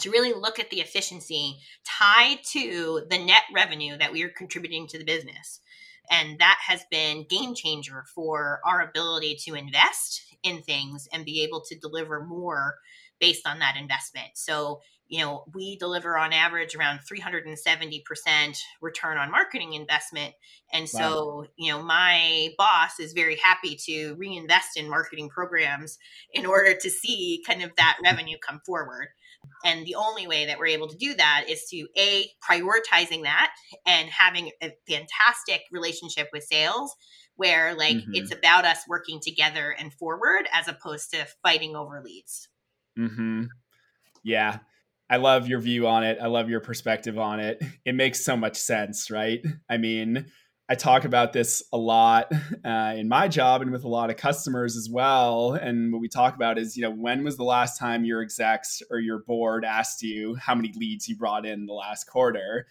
to 0.00 0.10
really 0.10 0.32
look 0.32 0.58
at 0.58 0.70
the 0.70 0.80
efficiency 0.80 1.58
tied 1.84 2.38
to 2.52 3.02
the 3.10 3.18
net 3.18 3.42
revenue 3.54 3.96
that 3.98 4.12
we 4.12 4.22
are 4.22 4.30
contributing 4.30 4.86
to 4.88 4.98
the 4.98 5.04
business. 5.04 5.60
And 6.10 6.38
that 6.38 6.58
has 6.66 6.84
been 6.90 7.26
game 7.28 7.54
changer 7.54 8.04
for 8.14 8.60
our 8.64 8.80
ability 8.80 9.36
to 9.44 9.54
invest 9.54 10.22
in 10.42 10.62
things 10.62 11.06
and 11.12 11.24
be 11.24 11.42
able 11.42 11.60
to 11.62 11.78
deliver 11.78 12.24
more 12.24 12.76
based 13.20 13.46
on 13.46 13.58
that 13.58 13.76
investment. 13.76 14.28
So, 14.34 14.80
you 15.08 15.24
know, 15.24 15.44
we 15.54 15.76
deliver 15.76 16.18
on 16.18 16.32
average 16.32 16.76
around 16.76 17.00
370% 17.10 18.58
return 18.80 19.16
on 19.16 19.30
marketing 19.30 19.72
investment. 19.72 20.34
And 20.72 20.88
so, 20.88 21.26
wow. 21.26 21.44
you 21.56 21.72
know, 21.72 21.82
my 21.82 22.50
boss 22.58 23.00
is 23.00 23.14
very 23.14 23.36
happy 23.36 23.76
to 23.86 24.14
reinvest 24.14 24.76
in 24.76 24.88
marketing 24.88 25.30
programs 25.30 25.98
in 26.32 26.44
order 26.44 26.74
to 26.74 26.90
see 26.90 27.42
kind 27.46 27.62
of 27.62 27.70
that 27.76 27.96
revenue 28.04 28.36
come 28.38 28.60
forward. 28.66 29.08
And 29.64 29.86
the 29.86 29.94
only 29.94 30.26
way 30.26 30.46
that 30.46 30.58
we're 30.58 30.66
able 30.66 30.88
to 30.88 30.96
do 30.96 31.14
that 31.14 31.46
is 31.48 31.64
to 31.70 31.86
A, 31.96 32.26
prioritizing 32.48 33.22
that 33.22 33.52
and 33.86 34.10
having 34.10 34.50
a 34.62 34.72
fantastic 34.86 35.62
relationship 35.72 36.28
with 36.32 36.44
sales 36.44 36.94
where 37.36 37.74
like 37.74 37.96
mm-hmm. 37.96 38.14
it's 38.14 38.32
about 38.32 38.64
us 38.64 38.80
working 38.88 39.20
together 39.20 39.74
and 39.78 39.94
forward 39.94 40.48
as 40.52 40.68
opposed 40.68 41.12
to 41.12 41.26
fighting 41.42 41.76
over 41.76 42.02
leads. 42.04 42.48
Mm-hmm. 42.98 43.44
Yeah. 44.22 44.58
I 45.10 45.16
love 45.16 45.48
your 45.48 45.60
view 45.60 45.86
on 45.86 46.04
it. 46.04 46.18
I 46.20 46.26
love 46.26 46.50
your 46.50 46.60
perspective 46.60 47.18
on 47.18 47.40
it. 47.40 47.62
It 47.84 47.94
makes 47.94 48.22
so 48.22 48.36
much 48.36 48.56
sense, 48.56 49.10
right? 49.10 49.40
I 49.70 49.78
mean, 49.78 50.26
I 50.68 50.74
talk 50.74 51.06
about 51.06 51.32
this 51.32 51.62
a 51.72 51.78
lot 51.78 52.30
uh, 52.62 52.94
in 52.94 53.08
my 53.08 53.28
job 53.28 53.62
and 53.62 53.70
with 53.70 53.84
a 53.84 53.88
lot 53.88 54.10
of 54.10 54.18
customers 54.18 54.76
as 54.76 54.90
well. 54.90 55.54
And 55.54 55.90
what 55.90 56.02
we 56.02 56.08
talk 56.08 56.34
about 56.34 56.58
is, 56.58 56.76
you 56.76 56.82
know, 56.82 56.90
when 56.90 57.24
was 57.24 57.38
the 57.38 57.44
last 57.44 57.78
time 57.78 58.04
your 58.04 58.20
execs 58.20 58.82
or 58.90 58.98
your 58.98 59.20
board 59.20 59.64
asked 59.64 60.02
you 60.02 60.34
how 60.34 60.54
many 60.54 60.70
leads 60.76 61.08
you 61.08 61.16
brought 61.16 61.46
in 61.46 61.64
the 61.64 61.72
last 61.72 62.04
quarter? 62.04 62.66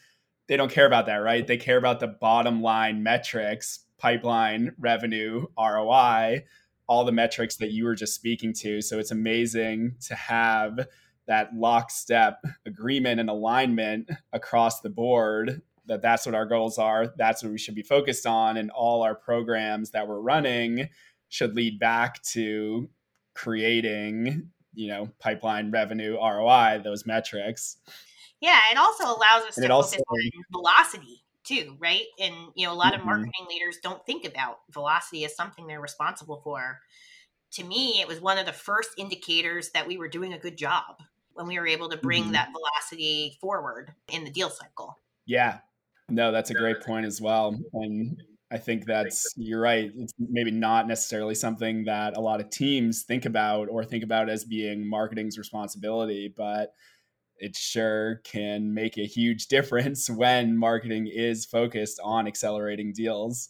They 0.47 0.55
don't 0.55 0.71
care 0.71 0.85
about 0.85 1.07
that, 1.07 1.15
right? 1.15 1.47
They 1.47 1.57
care 1.57 1.77
about 1.77 1.99
the 1.99 2.07
bottom 2.07 2.61
line 2.61 3.01
metrics, 3.01 3.79
pipeline, 3.97 4.73
revenue, 4.77 5.47
ROI, 5.57 6.43
all 6.87 7.03
the 7.03 7.11
metrics 7.11 7.55
that 7.55 7.71
you 7.71 7.85
were 7.85 7.95
just 7.95 8.13
speaking 8.13 8.53
to. 8.53 8.81
So 8.83 8.99
it's 8.99 9.11
amazing 9.11 9.95
to 10.01 10.13
have 10.13 10.87
that 11.27 11.55
lockstep 11.55 12.43
agreement 12.65 13.19
and 13.19 13.29
alignment 13.29 14.09
across 14.33 14.81
the 14.81 14.89
board 14.89 15.61
that 15.85 16.01
that's 16.01 16.25
what 16.25 16.35
our 16.35 16.45
goals 16.45 16.77
are 16.77 17.13
that's 17.17 17.43
what 17.43 17.51
we 17.51 17.57
should 17.57 17.75
be 17.75 17.81
focused 17.81 18.25
on 18.25 18.57
and 18.57 18.69
all 18.71 19.03
our 19.03 19.15
programs 19.15 19.91
that 19.91 20.07
we're 20.07 20.19
running 20.19 20.89
should 21.29 21.55
lead 21.55 21.79
back 21.79 22.21
to 22.23 22.89
creating 23.33 24.49
you 24.73 24.87
know 24.87 25.09
pipeline 25.19 25.71
revenue 25.71 26.15
roi 26.15 26.79
those 26.83 27.05
metrics. 27.05 27.77
Yeah 28.39 28.59
it 28.71 28.77
also 28.77 29.05
allows 29.05 29.43
us 29.43 29.57
and 29.57 29.63
to 29.63 29.69
focus 29.69 29.93
also, 29.93 29.97
on 29.97 30.31
velocity 30.51 31.23
too 31.43 31.75
right? 31.79 32.05
And 32.19 32.33
you 32.55 32.67
know 32.67 32.73
a 32.73 32.75
lot 32.75 32.93
mm-hmm. 32.93 33.01
of 33.01 33.05
marketing 33.05 33.47
leaders 33.49 33.77
don't 33.81 34.05
think 34.05 34.25
about 34.25 34.59
velocity 34.71 35.25
as 35.25 35.35
something 35.35 35.67
they're 35.67 35.81
responsible 35.81 36.41
for. 36.43 36.79
To 37.53 37.63
me 37.63 38.01
it 38.01 38.07
was 38.07 38.21
one 38.21 38.37
of 38.37 38.45
the 38.45 38.53
first 38.53 38.91
indicators 38.97 39.71
that 39.71 39.87
we 39.87 39.97
were 39.97 40.07
doing 40.07 40.33
a 40.33 40.39
good 40.39 40.57
job 40.57 41.01
when 41.37 41.47
we 41.47 41.57
were 41.59 41.67
able 41.67 41.89
to 41.89 41.97
bring 41.97 42.23
mm-hmm. 42.23 42.33
that 42.33 42.49
velocity 42.51 43.37
forward 43.39 43.93
in 44.11 44.23
the 44.23 44.31
deal 44.31 44.49
cycle 44.49 44.97
yeah 45.25 45.59
no, 46.09 46.31
that's 46.31 46.51
a 46.51 46.53
great 46.53 46.81
point 46.81 47.05
as 47.05 47.19
well. 47.19 47.57
And 47.73 48.21
I 48.49 48.57
think 48.57 48.85
that's 48.85 49.33
you're 49.35 49.59
right. 49.59 49.91
It's 49.95 50.13
maybe 50.17 50.51
not 50.51 50.87
necessarily 50.87 51.35
something 51.35 51.83
that 51.85 52.15
a 52.15 52.21
lot 52.21 52.39
of 52.39 52.49
teams 52.49 53.03
think 53.03 53.25
about 53.25 53.67
or 53.69 53.83
think 53.83 54.03
about 54.03 54.29
as 54.29 54.45
being 54.45 54.87
marketing's 54.87 55.37
responsibility, 55.37 56.33
but 56.35 56.73
it 57.39 57.55
sure 57.55 58.21
can 58.23 58.73
make 58.73 58.97
a 58.97 59.05
huge 59.05 59.47
difference 59.49 60.09
when 60.09 60.57
marketing 60.57 61.07
is 61.07 61.45
focused 61.45 61.99
on 62.01 62.25
accelerating 62.27 62.93
deals. 62.93 63.49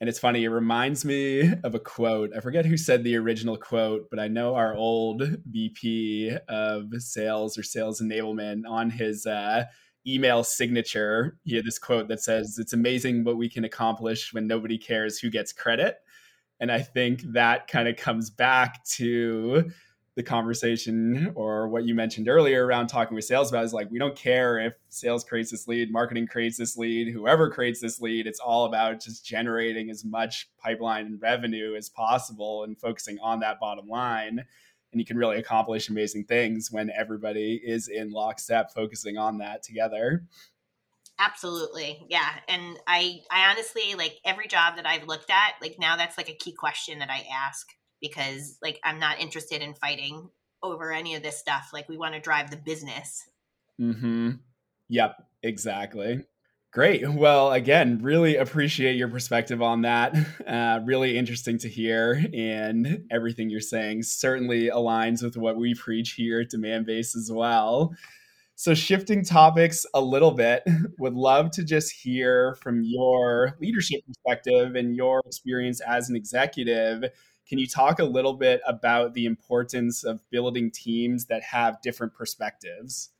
And 0.00 0.10
it's 0.10 0.18
funny, 0.18 0.44
it 0.44 0.48
reminds 0.48 1.06
me 1.06 1.52
of 1.64 1.74
a 1.74 1.80
quote. 1.80 2.30
I 2.36 2.40
forget 2.40 2.66
who 2.66 2.76
said 2.76 3.02
the 3.02 3.16
original 3.16 3.56
quote, 3.56 4.08
but 4.10 4.18
I 4.18 4.28
know 4.28 4.54
our 4.54 4.74
old 4.74 5.22
VP 5.50 6.36
of 6.48 6.92
sales 6.98 7.56
or 7.56 7.62
sales 7.62 8.02
enablement 8.02 8.68
on 8.68 8.90
his 8.90 9.24
uh, 9.24 9.64
email 10.06 10.44
signature, 10.44 11.38
he 11.44 11.56
had 11.56 11.64
this 11.64 11.78
quote 11.78 12.08
that 12.08 12.20
says, 12.20 12.58
It's 12.58 12.72
amazing 12.72 13.24
what 13.24 13.38
we 13.38 13.48
can 13.48 13.64
accomplish 13.64 14.32
when 14.32 14.46
nobody 14.46 14.78
cares 14.78 15.18
who 15.18 15.30
gets 15.30 15.52
credit. 15.52 15.96
And 16.60 16.70
I 16.70 16.80
think 16.80 17.22
that 17.32 17.66
kind 17.66 17.88
of 17.88 17.96
comes 17.96 18.30
back 18.30 18.84
to 18.84 19.70
the 20.16 20.22
conversation 20.22 21.30
or 21.36 21.68
what 21.68 21.84
you 21.84 21.94
mentioned 21.94 22.28
earlier 22.28 22.66
around 22.66 22.88
talking 22.88 23.14
with 23.14 23.24
sales 23.24 23.50
about 23.50 23.64
is 23.64 23.72
like, 23.72 23.90
we 23.90 23.98
don't 23.98 24.16
care 24.16 24.58
if 24.58 24.74
sales 24.88 25.22
creates 25.22 25.50
this 25.50 25.68
lead, 25.68 25.92
marketing 25.92 26.26
creates 26.26 26.56
this 26.56 26.76
lead, 26.76 27.12
whoever 27.12 27.50
creates 27.50 27.80
this 27.80 28.00
lead. 28.00 28.26
It's 28.26 28.40
all 28.40 28.64
about 28.64 29.00
just 29.00 29.24
generating 29.24 29.90
as 29.90 30.04
much 30.04 30.48
pipeline 30.58 31.06
and 31.06 31.22
revenue 31.22 31.76
as 31.76 31.88
possible 31.88 32.64
and 32.64 32.78
focusing 32.78 33.18
on 33.20 33.40
that 33.40 33.60
bottom 33.60 33.86
line. 33.86 34.44
And 34.92 35.00
you 35.00 35.04
can 35.04 35.18
really 35.18 35.36
accomplish 35.36 35.90
amazing 35.90 36.24
things 36.24 36.72
when 36.72 36.90
everybody 36.90 37.60
is 37.62 37.88
in 37.88 38.10
lockstep 38.10 38.72
focusing 38.72 39.18
on 39.18 39.38
that 39.38 39.62
together. 39.62 40.24
Absolutely. 41.18 42.06
Yeah. 42.08 42.28
And 42.48 42.78
i 42.86 43.20
i 43.30 43.50
honestly 43.50 43.94
like 43.94 44.16
every 44.24 44.46
job 44.46 44.76
that 44.76 44.86
i've 44.86 45.06
looked 45.06 45.30
at 45.30 45.54
like 45.62 45.76
now 45.78 45.96
that's 45.96 46.18
like 46.18 46.28
a 46.28 46.34
key 46.34 46.52
question 46.52 46.98
that 46.98 47.10
i 47.10 47.24
ask 47.32 47.68
because 48.00 48.58
like 48.62 48.78
i'm 48.84 48.98
not 48.98 49.20
interested 49.20 49.62
in 49.62 49.74
fighting 49.74 50.28
over 50.62 50.92
any 50.92 51.14
of 51.14 51.22
this 51.22 51.38
stuff 51.38 51.70
like 51.72 51.88
we 51.88 51.96
want 51.96 52.14
to 52.14 52.20
drive 52.20 52.50
the 52.50 52.56
business 52.56 53.24
mm-hmm 53.80 54.32
yep 54.88 55.16
exactly 55.42 56.24
Great. 56.76 57.10
Well, 57.10 57.52
again, 57.52 58.00
really 58.02 58.36
appreciate 58.36 58.96
your 58.96 59.08
perspective 59.08 59.62
on 59.62 59.80
that. 59.82 60.14
Uh, 60.46 60.80
really 60.84 61.16
interesting 61.16 61.58
to 61.58 61.68
hear. 61.68 62.22
And 62.34 63.04
everything 63.10 63.50
you're 63.50 63.60
saying 63.60 64.02
certainly 64.02 64.68
aligns 64.68 65.22
with 65.22 65.36
what 65.36 65.56
we 65.56 65.74
preach 65.74 66.12
here 66.12 66.40
at 66.40 66.50
Demandbase 66.50 67.16
as 67.16 67.30
well. 67.32 67.94
So, 68.54 68.74
shifting 68.74 69.24
topics 69.24 69.84
a 69.92 70.00
little 70.00 70.30
bit, 70.32 70.62
would 70.98 71.14
love 71.14 71.50
to 71.52 71.64
just 71.64 71.92
hear 71.92 72.54
from 72.56 72.82
your 72.82 73.56
leadership 73.60 74.02
perspective 74.06 74.76
and 74.76 74.94
your 74.94 75.22
experience 75.26 75.80
as 75.80 76.10
an 76.10 76.16
executive. 76.16 77.10
Can 77.48 77.58
you 77.58 77.66
talk 77.66 77.98
a 77.98 78.04
little 78.04 78.34
bit 78.34 78.60
about 78.66 79.14
the 79.14 79.24
importance 79.24 80.02
of 80.04 80.20
building 80.30 80.70
teams 80.70 81.26
that 81.26 81.42
have 81.44 81.80
different 81.80 82.14
perspectives? 82.14 83.10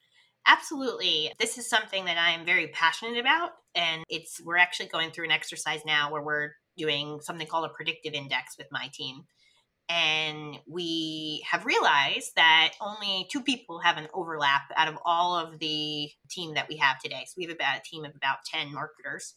Absolutely. 0.47 1.33
This 1.39 1.59
is 1.59 1.69
something 1.69 2.05
that 2.05 2.19
I 2.19 2.31
am 2.31 2.45
very 2.45 2.69
passionate 2.69 3.19
about. 3.19 3.51
And 3.75 4.05
it's, 4.09 4.41
we're 4.45 4.57
actually 4.57 4.89
going 4.89 5.11
through 5.11 5.27
an 5.27 5.33
exercise 5.33 5.85
now 5.85 6.11
where 6.11 6.23
we're 6.23 6.53
doing 6.77 7.21
something 7.21 7.47
called 7.47 7.67
a 7.67 7.75
predictive 7.75 8.15
index 8.15 8.57
with 8.59 8.69
my 8.71 8.89
team. 8.93 9.25
And 9.89 10.59
we 10.67 11.45
have 11.49 11.65
realized 11.65 12.33
that 12.35 12.73
only 12.81 13.29
two 13.31 13.43
people 13.43 13.81
have 13.81 13.97
an 13.97 14.09
overlap 14.13 14.63
out 14.77 14.89
of 14.89 14.99
all 15.05 15.39
of 15.39 15.59
the 15.61 16.11
team 16.29 16.55
that 16.55 16.69
we 16.69 16.77
have 16.79 17.01
today. 17.01 17.25
So 17.27 17.35
we 17.37 17.45
have 17.45 17.55
about 17.55 17.79
a 17.79 17.83
team 17.83 18.05
of 18.05 18.15
about 18.17 18.39
10 18.53 18.73
marketers. 18.73 19.35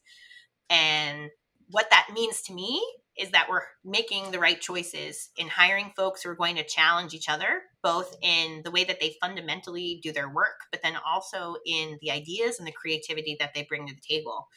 And 0.69 1.29
what 1.69 1.89
that 1.91 2.10
means 2.13 2.41
to 2.43 2.53
me 2.53 2.84
is 3.19 3.31
that 3.31 3.47
we're 3.49 3.63
making 3.83 4.31
the 4.31 4.39
right 4.39 4.59
choices 4.59 5.29
in 5.38 5.47
hiring 5.47 5.91
folks 5.95 6.23
who 6.23 6.29
are 6.29 6.35
going 6.35 6.55
to 6.55 6.63
challenge 6.63 7.13
each 7.13 7.27
other, 7.27 7.63
both 7.83 8.15
in 8.21 8.61
the 8.63 8.71
way 8.71 8.85
that 8.85 8.99
they 9.01 9.15
fundamentally 9.21 9.99
do 10.01 10.13
their 10.13 10.29
work, 10.29 10.61
but 10.71 10.81
then 10.81 10.95
also 11.05 11.55
in 11.65 11.97
the 12.01 12.11
ideas 12.11 12.57
and 12.57 12.67
the 12.67 12.71
creativity 12.71 13.35
that 13.39 13.53
they 13.53 13.63
bring 13.63 13.85
to 13.85 13.93
the 13.93 14.01
table. 14.15 14.47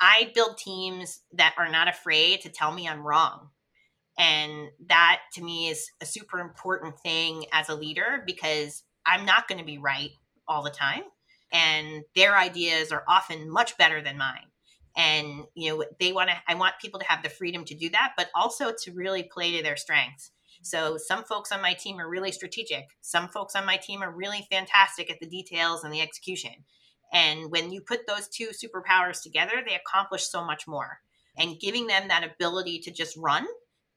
I 0.00 0.30
build 0.34 0.56
teams 0.56 1.20
that 1.34 1.54
are 1.58 1.70
not 1.70 1.88
afraid 1.88 2.40
to 2.40 2.48
tell 2.48 2.72
me 2.72 2.88
I'm 2.88 3.06
wrong. 3.06 3.50
And 4.18 4.68
that 4.88 5.20
to 5.34 5.42
me 5.42 5.68
is 5.68 5.90
a 6.00 6.06
super 6.06 6.38
important 6.38 6.98
thing 7.00 7.44
as 7.52 7.68
a 7.68 7.74
leader 7.74 8.22
because 8.26 8.82
I'm 9.04 9.26
not 9.26 9.46
going 9.46 9.58
to 9.58 9.64
be 9.64 9.78
right 9.78 10.10
all 10.48 10.62
the 10.62 10.70
time. 10.70 11.02
And 11.52 12.02
their 12.14 12.36
ideas 12.36 12.92
are 12.92 13.04
often 13.06 13.50
much 13.50 13.76
better 13.76 14.00
than 14.02 14.16
mine 14.16 14.46
and 14.96 15.44
you 15.54 15.70
know 15.70 15.84
they 16.00 16.12
want 16.12 16.30
to 16.30 16.36
i 16.48 16.54
want 16.54 16.74
people 16.80 16.98
to 16.98 17.06
have 17.06 17.22
the 17.22 17.28
freedom 17.28 17.64
to 17.64 17.74
do 17.74 17.88
that 17.90 18.12
but 18.16 18.28
also 18.34 18.72
to 18.72 18.92
really 18.92 19.22
play 19.22 19.56
to 19.56 19.62
their 19.62 19.76
strengths. 19.76 20.30
So 20.62 20.96
some 20.96 21.22
folks 21.22 21.52
on 21.52 21.62
my 21.62 21.74
team 21.74 22.00
are 22.00 22.08
really 22.08 22.32
strategic. 22.32 22.88
Some 23.00 23.28
folks 23.28 23.54
on 23.54 23.66
my 23.66 23.76
team 23.76 24.02
are 24.02 24.10
really 24.10 24.46
fantastic 24.50 25.10
at 25.10 25.20
the 25.20 25.26
details 25.26 25.84
and 25.84 25.92
the 25.92 26.00
execution. 26.00 26.50
And 27.12 27.52
when 27.52 27.70
you 27.70 27.80
put 27.82 28.06
those 28.06 28.26
two 28.26 28.48
superpowers 28.48 29.22
together 29.22 29.62
they 29.64 29.76
accomplish 29.76 30.26
so 30.26 30.44
much 30.44 30.66
more. 30.66 31.00
And 31.38 31.60
giving 31.60 31.86
them 31.86 32.08
that 32.08 32.24
ability 32.24 32.80
to 32.80 32.90
just 32.90 33.16
run 33.16 33.46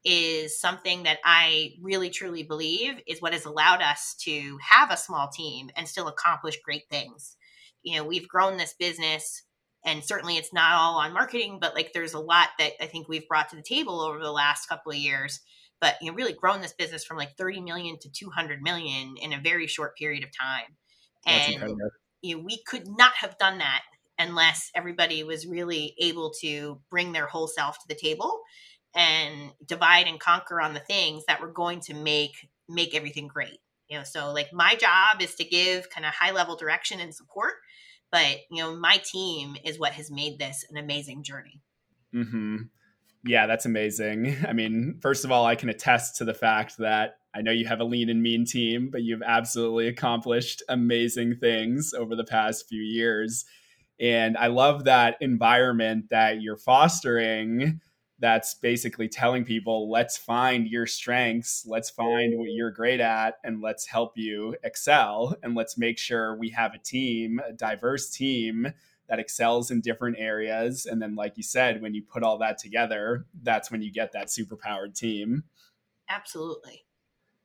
is 0.06 0.60
something 0.60 1.04
that 1.04 1.20
I 1.26 1.74
really 1.82 2.10
truly 2.10 2.44
believe 2.44 3.02
is 3.08 3.22
what 3.22 3.34
has 3.34 3.46
allowed 3.46 3.82
us 3.82 4.16
to 4.22 4.58
have 4.62 4.92
a 4.92 4.98
small 4.98 5.30
team 5.30 5.70
and 5.76 5.88
still 5.88 6.08
accomplish 6.08 6.60
great 6.64 6.84
things. 6.90 7.36
You 7.84 7.98
know, 7.98 8.04
we've 8.06 8.28
grown 8.28 8.58
this 8.58 8.74
business 8.74 9.44
and 9.86 10.04
certainly 10.04 10.38
it's 10.38 10.54
not 10.54 10.74
all 10.74 10.98
on 10.98 11.14
marketing, 11.14 11.58
but 11.62 11.76
like 11.76 11.94
there's 11.94 12.14
a 12.14 12.20
lot 12.20 12.50
that 12.60 12.74
I 12.82 12.86
think 12.86 13.08
we've 13.08 13.28
brought 13.28 13.50
to 13.50 13.56
the 13.56 13.62
table 13.62 14.02
over 14.02 14.20
the 14.20 14.32
last 14.32 14.68
couple 14.68 14.92
of 14.92 14.98
years. 14.98 15.40
But 15.82 15.96
you 16.02 16.10
know, 16.10 16.16
really 16.16 16.34
grown 16.34 16.62
this 16.62 16.74
business 16.74 17.06
from 17.06 17.18
like 17.18 17.38
30 17.38 17.62
million 17.62 17.98
to 18.00 18.10
200 18.10 18.62
million 18.62 19.16
in 19.22 19.34
a 19.34 19.40
very 19.40 19.68
short 19.68 19.96
period 19.98 20.24
of 20.24 20.30
time. 20.38 20.76
And 21.26 21.78
you 22.22 22.38
know, 22.38 22.44
we 22.44 22.62
could 22.68 22.88
not 22.88 23.14
have 23.14 23.38
done 23.38 23.60
that 23.60 23.82
unless 24.18 24.70
everybody 24.76 25.24
was 25.24 25.48
really 25.48 25.96
able 26.00 26.32
to 26.42 26.82
bring 26.90 27.14
their 27.14 27.28
whole 27.28 27.48
self 27.48 27.80
to 27.80 27.88
the 27.88 27.96
table 27.96 28.42
and 28.94 29.52
divide 29.66 30.08
and 30.08 30.20
conquer 30.20 30.60
on 30.60 30.74
the 30.74 30.80
things 30.82 31.24
that 31.28 31.42
were 31.42 31.52
going 31.52 31.80
to 31.80 31.94
make 31.94 32.50
make 32.68 32.96
everything 32.96 33.28
great 33.28 33.60
you 33.88 33.98
know 33.98 34.04
so 34.04 34.32
like 34.32 34.52
my 34.52 34.76
job 34.76 35.22
is 35.22 35.36
to 35.36 35.44
give 35.44 35.90
kind 35.90 36.06
of 36.06 36.14
high 36.14 36.32
level 36.32 36.56
direction 36.56 37.00
and 37.00 37.14
support 37.14 37.54
but 38.12 38.38
you 38.50 38.62
know 38.62 38.76
my 38.76 38.98
team 39.04 39.56
is 39.64 39.80
what 39.80 39.94
has 39.94 40.10
made 40.12 40.40
this 40.40 40.66
an 40.70 40.78
amazing 40.78 41.24
journey 41.24 41.62
hmm 42.12 42.58
Yeah, 43.24 43.48
that's 43.48 43.66
amazing. 43.66 44.38
I 44.48 44.54
mean, 44.54 45.00
first 45.02 45.26
of 45.26 45.32
all, 45.32 45.46
I 45.46 45.56
can 45.56 45.70
attest 45.70 46.18
to 46.18 46.26
the 46.26 46.34
fact 46.34 46.78
that 46.78 47.18
I 47.34 47.42
know 47.42 47.52
you 47.52 47.68
have 47.68 47.80
a 47.80 47.84
lean 47.84 48.10
and 48.10 48.24
mean 48.24 48.46
team, 48.46 48.90
but 48.92 49.04
you've 49.04 49.22
absolutely 49.22 49.88
accomplished 49.88 50.64
amazing 50.68 51.36
things 51.36 51.94
over 51.94 52.16
the 52.16 52.24
past 52.24 52.68
few 52.68 52.82
years. 52.82 53.46
And 54.00 54.38
I 54.38 54.48
love 54.48 54.86
that 54.86 55.18
environment 55.22 56.06
that 56.10 56.42
you're 56.42 56.58
fostering 56.58 57.82
that's 58.20 58.54
basically 58.54 59.08
telling 59.08 59.46
people, 59.46 59.90
let's 59.90 60.18
find 60.18 60.68
your 60.68 60.86
strengths, 60.86 61.66
let's 61.66 61.90
find 61.90 62.38
what 62.38 62.50
you're 62.52 62.72
great 62.72 63.00
at, 63.00 63.38
and 63.44 63.62
let's 63.62 63.88
help 63.88 64.18
you 64.18 64.56
excel. 64.64 65.36
And 65.42 65.56
let's 65.56 65.78
make 65.78 65.98
sure 65.98 66.36
we 66.36 66.50
have 66.50 66.74
a 66.74 66.80
team, 66.80 67.40
a 67.48 67.54
diverse 67.54 68.10
team 68.10 68.74
that 69.08 69.20
excels 69.20 69.72
in 69.72 69.82
different 69.82 70.18
areas. 70.20 70.86
And 70.86 71.02
then, 71.02 71.16
like 71.16 71.38
you 71.38 71.44
said, 71.44 71.82
when 71.82 71.94
you 71.94 72.04
put 72.04 72.24
all 72.24 72.38
that 72.40 72.58
together, 72.58 73.26
that's 73.42 73.72
when 73.72 73.82
you 73.82 73.92
get 73.92 74.12
that 74.12 74.28
superpowered 74.28 74.96
team. 74.96 75.46
absolutely 76.10 76.84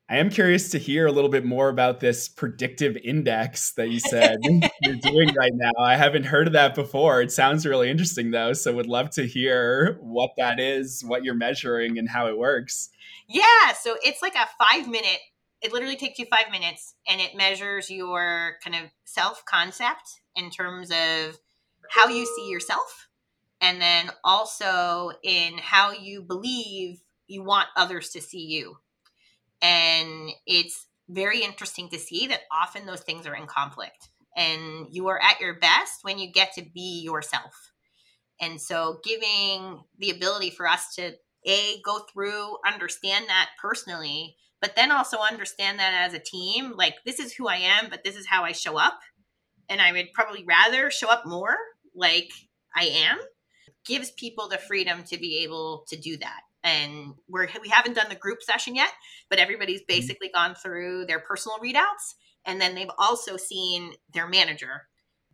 I 0.09 0.19
am 0.19 0.29
curious 0.29 0.69
to 0.71 0.79
hear 0.79 1.07
a 1.07 1.13
little 1.13 1.31
bit 1.31 1.47
more 1.47 1.71
about 1.71 2.01
this 2.01 2.29
predictive 2.29 2.97
index 3.03 3.73
that 3.73 3.89
you 3.89 3.99
said 4.01 4.37
you're 4.83 4.97
doing 4.97 5.33
right 5.35 5.53
now. 5.55 5.73
I 5.83 5.97
haven't 5.97 6.25
heard 6.25 6.47
of 6.47 6.53
that 6.53 6.75
before. 6.75 7.23
It 7.23 7.33
sounds 7.33 7.65
really 7.65 7.89
interesting, 7.91 8.31
though. 8.31 8.53
So, 8.53 8.75
would 8.75 8.87
love 8.87 9.09
to 9.11 9.27
hear 9.27 9.97
what 10.03 10.33
that 10.37 10.61
is, 10.61 11.03
what 11.03 11.25
you're 11.25 11.35
measuring, 11.35 11.99
and 11.99 12.09
how 12.09 12.27
it 12.29 12.37
works. 12.37 12.91
yeah 13.29 13.73
so 13.81 13.97
it's 14.03 14.21
like 14.21 14.35
a 14.35 14.47
five 14.63 14.87
minute 14.89 15.19
it 15.63 15.73
literally 15.73 15.97
takes 15.97 16.19
you 16.19 16.27
five 16.27 16.53
minutes 16.53 16.95
and 17.09 17.23
it 17.23 17.35
measures 17.35 17.89
your 17.91 18.57
kind 18.63 18.77
of 18.77 18.91
self 19.05 19.43
concept 19.47 20.21
in 20.37 20.51
terms 20.51 20.91
of 20.91 21.39
how 21.91 22.09
you 22.09 22.27
see 22.27 22.51
yourself 22.51 23.09
and 23.63 23.81
then 23.81 24.11
also 24.23 25.13
in 25.23 25.57
how 25.57 25.91
you 25.93 26.21
believe 26.21 27.01
you 27.27 27.43
want 27.43 27.69
others 27.77 28.11
to 28.11 28.21
see 28.21 28.45
you 28.45 28.77
and 29.64 30.30
it's 30.47 30.88
very 31.09 31.42
interesting 31.42 31.88
to 31.88 31.99
see 31.99 32.26
that 32.26 32.42
often 32.52 32.85
those 32.85 33.00
things 33.00 33.26
are 33.26 33.35
in 33.35 33.47
conflict. 33.47 34.11
And 34.37 34.88
you 34.90 35.09
are 35.09 35.18
at 35.18 35.40
your 35.40 35.54
best 35.59 36.00
when 36.02 36.18
you 36.18 36.30
get 36.30 36.52
to 36.54 36.62
be 36.75 37.00
yourself. 37.02 37.73
And 38.40 38.61
so 38.61 38.99
giving 39.02 39.83
the 39.99 40.11
ability 40.11 40.50
for 40.50 40.68
us 40.68 40.94
to 40.97 41.14
a 41.47 41.80
go 41.83 42.00
through 42.12 42.56
understand 42.66 43.26
that 43.28 43.50
personally 43.61 44.35
but 44.62 44.76
then 44.76 44.90
also 44.90 45.18
understand 45.18 45.78
that 45.78 46.06
as 46.06 46.14
a 46.14 46.18
team 46.18 46.73
like 46.75 46.94
this 47.04 47.18
is 47.18 47.35
who 47.35 47.47
i 47.47 47.56
am 47.56 47.90
but 47.90 48.02
this 48.02 48.16
is 48.16 48.26
how 48.26 48.44
i 48.44 48.52
show 48.52 48.78
up. 48.78 48.99
And 49.68 49.83
i 49.83 49.92
would 49.92 50.12
probably 50.14 50.42
rather 50.44 50.90
show 50.90 51.09
up 51.09 51.26
more 51.26 51.56
like 51.94 52.30
i 52.75 52.85
am. 52.85 53.18
Gives 53.87 54.11
people 54.12 54.49
the 54.49 54.56
freedom 54.56 55.04
to 55.04 55.18
be 55.18 55.44
able 55.44 55.85
to 55.88 55.97
do 55.97 56.16
that 56.16 56.40
and 56.64 57.14
we're 57.28 57.47
we 57.62 57.68
haven't 57.68 57.94
done 57.94 58.09
the 58.09 58.14
group 58.16 58.42
session 58.42 58.75
yet 58.75 58.90
but 59.30 59.38
everybody's 59.38 59.80
mm-hmm. 59.80 59.97
basically 59.97 60.30
gone 60.35 60.54
through 60.54 61.04
their 61.06 61.21
personal 61.21 61.59
readouts 61.59 62.14
and 62.47 62.61
then 62.61 62.75
they've 62.75 62.90
also 62.98 63.37
seen 63.37 63.92
their 64.12 64.27
manager 64.27 64.83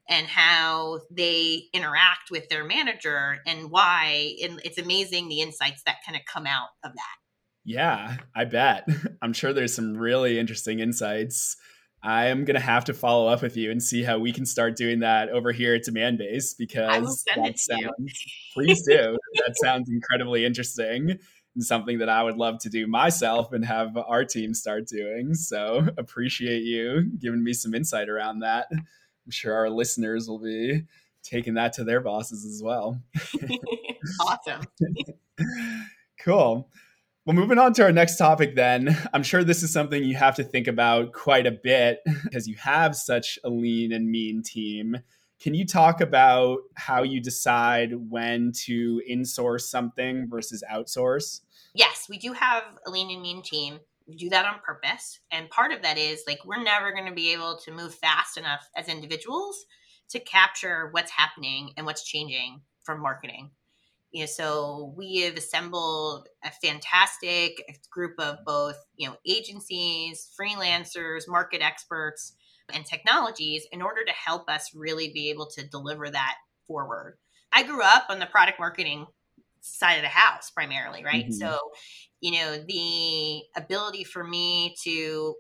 and 0.09 0.27
how 0.27 1.01
they 1.11 1.63
interact 1.73 2.31
with 2.31 2.49
their 2.49 2.65
manager 2.65 3.39
and 3.47 3.71
why 3.71 4.35
and 4.43 4.61
it's 4.65 4.79
amazing 4.79 5.29
the 5.29 5.41
insights 5.41 5.83
that 5.87 5.97
kind 6.05 6.17
of 6.17 6.23
come 6.31 6.47
out 6.47 6.69
of 6.85 6.93
that 6.93 7.17
Yeah, 7.65 8.17
I 8.35 8.45
bet. 8.45 8.89
I'm 9.23 9.33
sure 9.33 9.53
there's 9.53 9.75
some 9.75 9.97
really 9.97 10.39
interesting 10.39 10.81
insights. 10.81 11.57
I 12.03 12.27
am 12.27 12.45
going 12.45 12.55
to 12.55 12.61
have 12.61 12.85
to 12.87 12.95
follow 12.95 13.29
up 13.29 13.43
with 13.43 13.57
you 13.57 13.71
and 13.71 13.83
see 13.83 14.03
how 14.03 14.19
we 14.19 14.33
can 14.33 14.47
start 14.47 14.77
doing 14.77 15.01
that 15.01 15.29
over 15.29 15.53
here 15.53 15.75
at 15.75 15.83
Demandbase 15.83 16.57
because 16.57 16.89
I 16.89 16.99
will 16.99 17.13
send 17.13 17.45
that 17.45 17.51
it 17.51 17.57
to 17.57 17.77
you. 17.79 17.91
sounds, 17.99 18.25
please 18.55 18.83
do. 18.83 19.19
that 19.47 19.55
sounds 19.57 19.91
incredibly 19.91 20.45
interesting 20.45 21.19
and 21.55 21.65
something 21.65 21.99
that 21.99 22.09
I 22.09 22.23
would 22.23 22.37
love 22.37 22.59
to 22.61 22.71
do 22.71 22.87
myself 22.87 23.53
and 23.53 23.65
have 23.65 23.97
our 23.97 24.25
team 24.25 24.55
start 24.55 24.87
doing. 24.87 25.35
So 25.35 25.89
appreciate 25.99 26.63
you 26.63 27.11
giving 27.19 27.45
me 27.45 27.53
some 27.53 27.75
insight 27.75 28.09
around 28.09 28.41
that. 28.41 28.69
I'm 28.73 29.31
sure 29.31 29.55
our 29.55 29.69
listeners 29.69 30.29
will 30.29 30.39
be 30.39 30.83
taking 31.23 31.55
that 31.55 31.75
to 31.75 31.85
their 31.85 32.01
bosses 32.01 32.45
as 32.45 32.63
well. 32.63 33.01
awesome 34.21 34.63
Cool. 36.23 36.69
Well, 37.27 37.37
moving 37.37 37.59
on 37.59 37.75
to 37.75 37.83
our 37.83 37.93
next 37.93 38.17
topic, 38.17 38.57
then, 38.57 38.97
I'm 39.13 39.23
sure 39.23 39.45
this 39.45 39.63
is 39.63 39.73
something 39.73 40.03
you 40.03 40.17
have 40.17 40.37
to 40.37 40.45
think 40.45 40.67
about 40.67 41.13
quite 41.13 41.47
a 41.47 41.53
bit 41.53 42.01
because 42.25 42.49
you 42.49 42.57
have 42.57 42.97
such 42.97 43.39
a 43.45 43.51
lean 43.51 43.93
and 43.93 44.11
mean 44.11 44.43
team. 44.43 44.99
Can 45.41 45.55
you 45.55 45.67
talk 45.67 46.01
about 46.01 46.59
how 46.75 47.03
you 47.03 47.21
decide 47.21 47.93
when 48.11 48.53
to 48.67 49.01
insource 49.11 49.63
something 49.63 50.29
versus 50.29 50.63
outsource? 50.71 51.41
yes, 51.75 52.07
we 52.09 52.19
do 52.19 52.33
have 52.33 52.65
a 52.87 52.91
lean 52.91 53.11
and 53.11 53.23
mean 53.23 53.43
team. 53.43 53.81
We 54.07 54.17
do 54.17 54.29
that 54.31 54.45
on 54.45 54.61
purpose. 54.61 55.21
And 55.31 55.51
part 55.51 55.73
of 55.73 55.83
that 55.83 55.99
is 55.99 56.25
like 56.27 56.45
we're 56.45 56.63
never 56.63 56.93
going 56.93 57.07
to 57.07 57.15
be 57.15 57.33
able 57.33 57.59
to 57.65 57.73
move 57.73 57.95
fast 57.95 58.37
enough 58.37 58.69
as 58.77 58.89
individuals 58.89 59.65
to 60.11 60.21
capture 60.21 60.89
what's 60.91 61.13
happening 61.13 61.73
and 61.77 61.87
what's 61.87 62.05
changing 62.05 62.63
from 62.83 63.01
marketing. 63.01 63.51
You 64.13 64.23
know, 64.23 64.27
so 64.27 64.93
we 64.97 65.19
have 65.21 65.37
assembled 65.37 66.29
a 66.45 66.51
fantastic 66.51 67.63
group 67.91 68.19
of 68.19 68.39
both, 68.45 68.77
you 68.97 69.09
know, 69.09 69.17
agencies, 69.25 70.29
freelancers, 70.39 71.29
market 71.29 71.63
experts, 71.63 72.35
and 72.73 72.85
technologies 72.85 73.67
in 73.71 73.83
order 73.83 74.05
to 74.05 74.13
help 74.13 74.49
us 74.49 74.75
really 74.75 75.13
be 75.13 75.31
able 75.31 75.47
to 75.51 75.67
deliver 75.69 76.11
that 76.11 76.37
forward. 76.67 77.19
I 77.53 77.63
grew 77.63 77.83
up 77.83 78.07
on 78.09 78.19
the 78.19 78.27
product 78.27 78.59
marketing 78.59 79.07
side 79.61 79.95
of 79.97 80.03
the 80.03 80.09
house 80.09 80.51
primarily, 80.51 81.05
right? 81.05 81.27
Mhm. 81.27 81.33
So, 81.33 81.59
you 82.21 82.33
know, 82.33 82.59
the 82.59 83.43
ability 83.57 84.05
for 84.05 84.25
me 84.25 84.75
to 84.85 85.37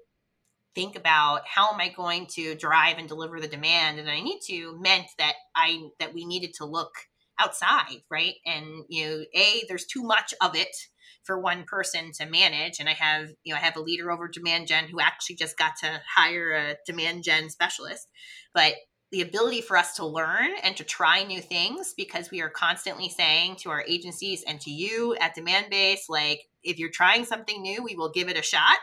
think 0.74 0.96
about 0.96 1.46
how 1.48 1.72
am 1.72 1.80
I 1.80 1.88
going 1.88 2.26
to 2.28 2.54
drive 2.54 2.98
and 2.98 3.08
deliver 3.08 3.40
the 3.40 3.48
demand 3.48 3.98
that 3.98 4.08
I 4.08 4.20
need 4.20 4.40
to 4.46 4.78
meant 4.80 5.08
that 5.18 5.34
I 5.56 5.88
that 5.98 6.14
we 6.14 6.24
needed 6.24 6.54
to 6.54 6.64
look 6.64 6.92
outside, 7.40 8.02
right? 8.10 8.34
And 8.46 8.84
you 8.88 9.06
know, 9.06 9.24
a 9.34 9.62
there's 9.68 9.86
too 9.86 10.02
much 10.02 10.34
of 10.40 10.54
it 10.54 10.76
for 11.24 11.40
one 11.40 11.64
person 11.64 12.12
to 12.12 12.26
manage 12.26 12.80
and 12.80 12.88
I 12.88 12.94
have, 12.94 13.28
you 13.44 13.52
know, 13.52 13.58
I 13.58 13.62
have 13.62 13.76
a 13.76 13.80
leader 13.80 14.10
over 14.10 14.28
demand 14.28 14.68
gen 14.68 14.88
who 14.88 15.00
actually 15.00 15.36
just 15.36 15.58
got 15.58 15.72
to 15.82 16.00
hire 16.14 16.52
a 16.52 16.76
demand 16.86 17.24
gen 17.24 17.50
specialist. 17.50 18.08
But 18.54 18.74
the 19.10 19.22
ability 19.22 19.60
for 19.60 19.76
us 19.76 19.94
to 19.96 20.06
learn 20.06 20.50
and 20.62 20.76
to 20.76 20.84
try 20.84 21.24
new 21.24 21.40
things 21.40 21.94
because 21.96 22.30
we 22.30 22.40
are 22.40 22.48
constantly 22.48 23.08
saying 23.08 23.56
to 23.56 23.70
our 23.70 23.84
agencies 23.88 24.44
and 24.46 24.60
to 24.60 24.70
you 24.70 25.16
at 25.20 25.36
Demandbase 25.36 26.02
like 26.08 26.42
if 26.62 26.78
you're 26.78 26.90
trying 26.90 27.24
something 27.24 27.60
new 27.60 27.82
we 27.82 27.96
will 27.96 28.10
give 28.10 28.28
it 28.28 28.38
a 28.38 28.42
shot 28.42 28.78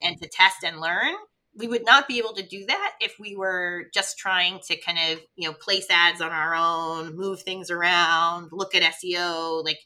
and 0.00 0.16
to 0.22 0.28
test 0.28 0.58
and 0.64 0.80
learn 0.80 1.14
we 1.56 1.68
would 1.68 1.84
not 1.84 2.06
be 2.08 2.18
able 2.18 2.34
to 2.34 2.46
do 2.46 2.66
that 2.66 2.94
if 3.00 3.16
we 3.18 3.34
were 3.36 3.86
just 3.94 4.18
trying 4.18 4.60
to 4.66 4.76
kind 4.80 4.98
of 5.12 5.20
you 5.36 5.48
know 5.48 5.54
place 5.54 5.86
ads 5.90 6.20
on 6.20 6.30
our 6.32 6.54
own 6.54 7.16
move 7.16 7.42
things 7.42 7.70
around 7.70 8.50
look 8.52 8.74
at 8.74 8.82
seo 8.82 9.64
like 9.64 9.78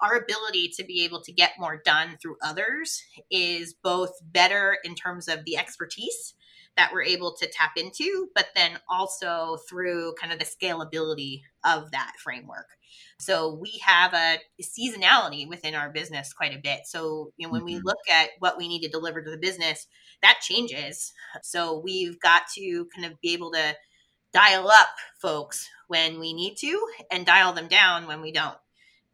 our 0.00 0.16
ability 0.16 0.68
to 0.76 0.84
be 0.84 1.04
able 1.04 1.22
to 1.22 1.32
get 1.32 1.52
more 1.58 1.80
done 1.84 2.18
through 2.20 2.36
others 2.42 3.02
is 3.30 3.74
both 3.82 4.12
better 4.22 4.76
in 4.84 4.94
terms 4.94 5.26
of 5.26 5.44
the 5.44 5.56
expertise 5.56 6.34
that 6.76 6.90
we're 6.92 7.02
able 7.02 7.34
to 7.34 7.48
tap 7.48 7.72
into, 7.78 8.28
but 8.34 8.48
then 8.54 8.72
also 8.90 9.56
through 9.66 10.12
kind 10.20 10.30
of 10.30 10.38
the 10.38 10.44
scalability 10.44 11.40
of 11.64 11.90
that 11.92 12.12
framework. 12.22 12.66
So 13.18 13.54
we 13.54 13.80
have 13.82 14.12
a 14.12 14.38
seasonality 14.62 15.48
within 15.48 15.74
our 15.74 15.90
business 15.90 16.34
quite 16.34 16.54
a 16.54 16.58
bit. 16.60 16.80
So, 16.86 17.32
you 17.38 17.46
know, 17.46 17.52
when 17.52 17.64
we 17.64 17.78
Mhm. 17.78 17.82
look 17.82 17.96
at 18.10 18.30
what 18.40 18.58
we 18.58 18.68
need 18.68 18.82
to 18.82 18.88
deliver 18.90 19.22
to 19.22 19.30
the 19.30 19.38
business, 19.38 19.86
that 20.22 20.40
changes. 20.42 21.12
So 21.42 21.78
we've 21.78 22.18
got 22.20 22.42
to 22.54 22.86
kind 22.94 23.10
of 23.10 23.20
be 23.20 23.32
able 23.34 23.52
to 23.52 23.74
dial 24.32 24.68
up 24.68 24.88
folks 25.20 25.68
when 25.88 26.18
we 26.20 26.32
need 26.34 26.56
to 26.56 26.86
and 27.10 27.24
dial 27.24 27.52
them 27.52 27.68
down 27.68 28.06
when 28.06 28.20
we 28.20 28.32
don't. 28.32 28.56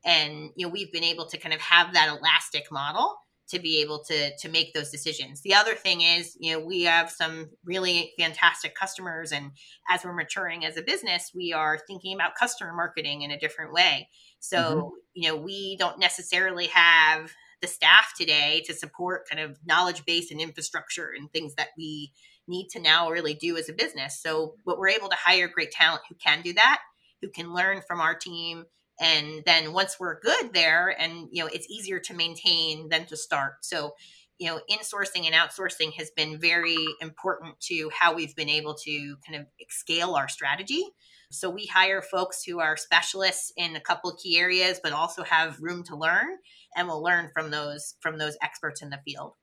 and 0.05 0.51
you 0.57 0.67
know 0.67 0.73
we've 0.73 0.93
been 0.93 1.05
able 1.05 1.27
to 1.27 1.39
kind 1.39 1.55
of 1.55 1.61
have 1.61 1.93
that 1.93 2.09
elastic 2.19 2.71
model 2.73 3.17
to 3.49 3.59
be 3.59 3.81
able 3.81 4.03
to 4.03 4.35
to 4.39 4.49
make 4.49 4.73
those 4.73 4.91
decisions 4.91 5.41
the 5.43 5.55
other 5.55 5.75
thing 5.75 6.01
is 6.01 6.37
you 6.41 6.53
know 6.53 6.65
we 6.65 6.83
have 6.83 7.11
some 7.11 7.51
really 7.65 8.13
fantastic 8.19 8.75
customers 8.75 9.33
and 9.33 9.53
as 9.91 10.05
we're 10.05 10.13
maturing 10.13 10.65
as 10.65 10.77
a 10.77 10.83
business 10.83 11.31
we 11.35 11.53
are 11.53 11.79
thinking 11.87 12.15
about 12.15 12.35
customer 12.35 12.73
marketing 12.73 13.23
in 13.23 13.31
a 13.31 13.39
different 13.39 13.73
way 13.73 14.09
so 14.41 14.59
mm-hmm. 14.59 14.89
you 15.15 15.29
know 15.29 15.37
we 15.37 15.77
don't 15.77 15.99
necessarily 16.01 16.67
have 16.67 17.31
the 17.63 17.69
staff 17.69 18.13
today 18.19 18.63
to 18.67 18.75
support 18.75 19.29
kind 19.31 19.41
of 19.41 19.59
knowledge 19.65 20.05
base 20.05 20.31
and 20.31 20.41
infrastructure 20.41 21.11
and 21.17 21.33
things 21.33 21.55
that 21.55 21.69
we 21.79 22.13
need 22.47 22.69
to 22.69 22.81
now 22.81 23.09
really 23.09 23.35
do 23.35 23.57
as 23.57 23.69
a 23.69 23.73
business. 23.73 24.21
So 24.21 24.57
but 24.67 24.79
we're 24.79 24.89
able 24.89 25.09
to 25.09 25.17
hire 25.17 25.49
great 25.49 25.71
talent 25.71 26.03
who 26.09 26.17
can 26.17 26.43
do 26.43 26.53
that 26.55 26.81
who 27.23 27.31
can 27.31 27.55
learn 27.55 27.81
from 27.87 28.01
our 28.01 28.15
team. 28.15 28.65
And 29.01 29.43
then 29.47 29.73
once 29.73 29.99
we're 29.99 30.21
good 30.21 30.53
there 30.53 30.95
and 31.01 31.29
you 31.31 31.43
know 31.43 31.51
it's 31.53 31.71
easier 31.71 31.99
to 32.01 32.15
maintain 32.15 32.89
than 32.91 33.07
to 33.07 33.17
start. 33.17 33.65
So 33.65 33.93
you 34.39 34.49
know 34.49 34.61
insourcing 34.71 35.25
and 35.25 35.35
outsourcing 35.35 35.93
has 35.95 36.11
been 36.11 36.39
very 36.39 36.77
important 37.01 37.59
to 37.69 37.91
how 37.99 38.15
we've 38.15 38.37
been 38.37 38.51
able 38.51 38.75
to 38.75 39.17
kind 39.27 39.41
of 39.41 39.47
scale 39.71 40.15
our 40.15 40.29
strategy 40.29 40.85
so 41.33 41.51
we 41.51 41.67
hire 41.67 42.03
folks 42.03 42.43
who 42.45 42.61
are 42.61 42.77
specialists 42.77 43.53
in 43.57 43.77
a 43.77 43.81
couple 43.81 44.11
of 44.11 44.19
key 44.19 44.39
areas 44.39 44.81
but 44.83 44.93
also 44.93 45.23
have 45.23 45.61
room 45.61 45.83
to 45.83 45.97
learn 45.97 46.37
and 46.77 46.89
will 46.89 47.03
learn 47.03 47.31
from 47.35 47.51
those 47.51 47.95
from 48.01 48.19
those 48.19 48.37
experts 48.43 48.83
in 48.83 48.91
the 48.91 49.01
field 49.05 49.35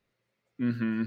mm-hmm. 0.62 1.04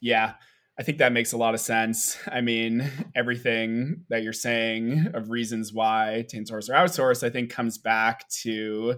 yeah 0.00 0.34
I 0.76 0.82
think 0.82 0.98
that 0.98 1.12
makes 1.12 1.32
a 1.32 1.36
lot 1.36 1.54
of 1.54 1.60
sense. 1.60 2.18
I 2.26 2.40
mean, 2.40 2.90
everything 3.14 4.04
that 4.08 4.22
you're 4.22 4.32
saying 4.32 5.12
of 5.14 5.30
reasons 5.30 5.72
why 5.72 6.26
to 6.30 6.36
insource 6.36 6.68
or 6.68 6.72
outsource, 6.72 7.24
I 7.24 7.30
think 7.30 7.50
comes 7.50 7.78
back 7.78 8.28
to 8.42 8.96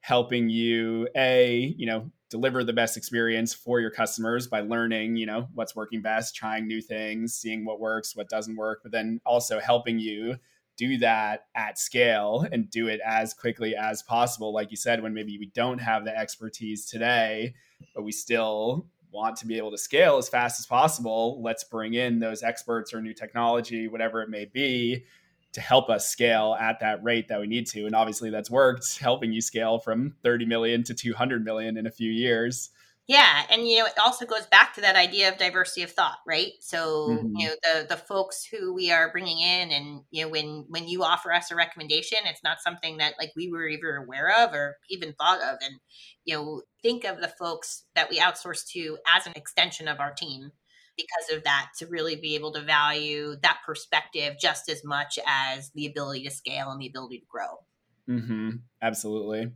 helping 0.00 0.48
you 0.48 1.08
a, 1.14 1.74
you 1.76 1.86
know, 1.86 2.10
deliver 2.30 2.62
the 2.64 2.72
best 2.72 2.96
experience 2.96 3.54
for 3.54 3.80
your 3.80 3.90
customers 3.90 4.46
by 4.46 4.60
learning, 4.60 5.16
you 5.16 5.26
know, 5.26 5.48
what's 5.54 5.74
working 5.74 6.02
best, 6.02 6.34
trying 6.34 6.66
new 6.66 6.80
things, 6.80 7.34
seeing 7.34 7.64
what 7.64 7.80
works, 7.80 8.16
what 8.16 8.28
doesn't 8.28 8.56
work, 8.56 8.80
but 8.82 8.92
then 8.92 9.20
also 9.24 9.60
helping 9.60 9.98
you 9.98 10.36
do 10.78 10.96
that 10.96 11.46
at 11.54 11.78
scale 11.78 12.46
and 12.50 12.70
do 12.70 12.88
it 12.88 13.00
as 13.04 13.34
quickly 13.34 13.76
as 13.76 14.02
possible 14.02 14.52
like 14.54 14.70
you 14.70 14.76
said 14.76 15.02
when 15.02 15.12
maybe 15.12 15.36
we 15.38 15.50
don't 15.54 15.78
have 15.78 16.04
the 16.04 16.16
expertise 16.16 16.86
today 16.86 17.52
but 17.94 18.02
we 18.02 18.12
still 18.12 18.86
want 19.10 19.36
to 19.36 19.46
be 19.46 19.56
able 19.56 19.70
to 19.70 19.78
scale 19.78 20.18
as 20.18 20.28
fast 20.28 20.60
as 20.60 20.66
possible, 20.66 21.40
let's 21.42 21.64
bring 21.64 21.94
in 21.94 22.18
those 22.18 22.42
experts 22.42 22.92
or 22.92 23.00
new 23.00 23.14
technology, 23.14 23.88
whatever 23.88 24.22
it 24.22 24.28
may 24.28 24.44
be, 24.44 25.04
to 25.52 25.60
help 25.60 25.88
us 25.88 26.08
scale 26.08 26.56
at 26.60 26.80
that 26.80 27.02
rate 27.02 27.28
that 27.28 27.40
we 27.40 27.46
need 27.46 27.66
to. 27.66 27.86
And 27.86 27.94
obviously, 27.94 28.30
that's 28.30 28.50
worked, 28.50 28.98
helping 28.98 29.32
you 29.32 29.40
scale 29.40 29.78
from 29.78 30.14
30 30.22 30.46
million 30.46 30.82
to 30.84 30.94
200 30.94 31.44
million 31.44 31.76
in 31.76 31.86
a 31.86 31.90
few 31.90 32.10
years. 32.10 32.70
Yeah, 33.08 33.44
and 33.50 33.66
you 33.66 33.78
know 33.78 33.86
it 33.86 33.98
also 33.98 34.26
goes 34.26 34.46
back 34.46 34.74
to 34.74 34.82
that 34.82 34.94
idea 34.94 35.30
of 35.30 35.38
diversity 35.38 35.82
of 35.82 35.90
thought, 35.90 36.18
right? 36.26 36.52
So 36.60 37.08
mm-hmm. 37.08 37.36
you 37.36 37.48
know 37.48 37.54
the 37.62 37.86
the 37.88 37.96
folks 37.96 38.44
who 38.44 38.74
we 38.74 38.90
are 38.92 39.10
bringing 39.10 39.38
in, 39.40 39.70
and 39.70 40.02
you 40.10 40.22
know 40.22 40.28
when 40.28 40.66
when 40.68 40.86
you 40.86 41.02
offer 41.02 41.32
us 41.32 41.50
a 41.50 41.56
recommendation, 41.56 42.18
it's 42.26 42.44
not 42.44 42.60
something 42.60 42.98
that 42.98 43.14
like 43.18 43.32
we 43.34 43.50
were 43.50 43.66
even 43.66 43.96
aware 43.96 44.44
of 44.44 44.52
or 44.52 44.76
even 44.90 45.14
thought 45.14 45.40
of, 45.40 45.56
and 45.62 45.80
you 46.26 46.36
know 46.36 46.60
think 46.82 47.04
of 47.04 47.22
the 47.22 47.32
folks 47.38 47.84
that 47.94 48.10
we 48.10 48.18
outsource 48.18 48.66
to 48.72 48.98
as 49.16 49.26
an 49.26 49.32
extension 49.36 49.88
of 49.88 50.00
our 50.00 50.12
team 50.12 50.52
because 50.94 51.38
of 51.38 51.44
that 51.44 51.68
to 51.78 51.86
really 51.86 52.16
be 52.16 52.34
able 52.34 52.52
to 52.52 52.60
value 52.60 53.36
that 53.42 53.60
perspective 53.64 54.34
just 54.38 54.68
as 54.68 54.84
much 54.84 55.18
as 55.26 55.70
the 55.74 55.86
ability 55.86 56.24
to 56.24 56.30
scale 56.30 56.70
and 56.70 56.80
the 56.80 56.88
ability 56.88 57.20
to 57.20 57.26
grow. 57.26 57.64
Mm-hmm. 58.06 58.50
Absolutely 58.82 59.52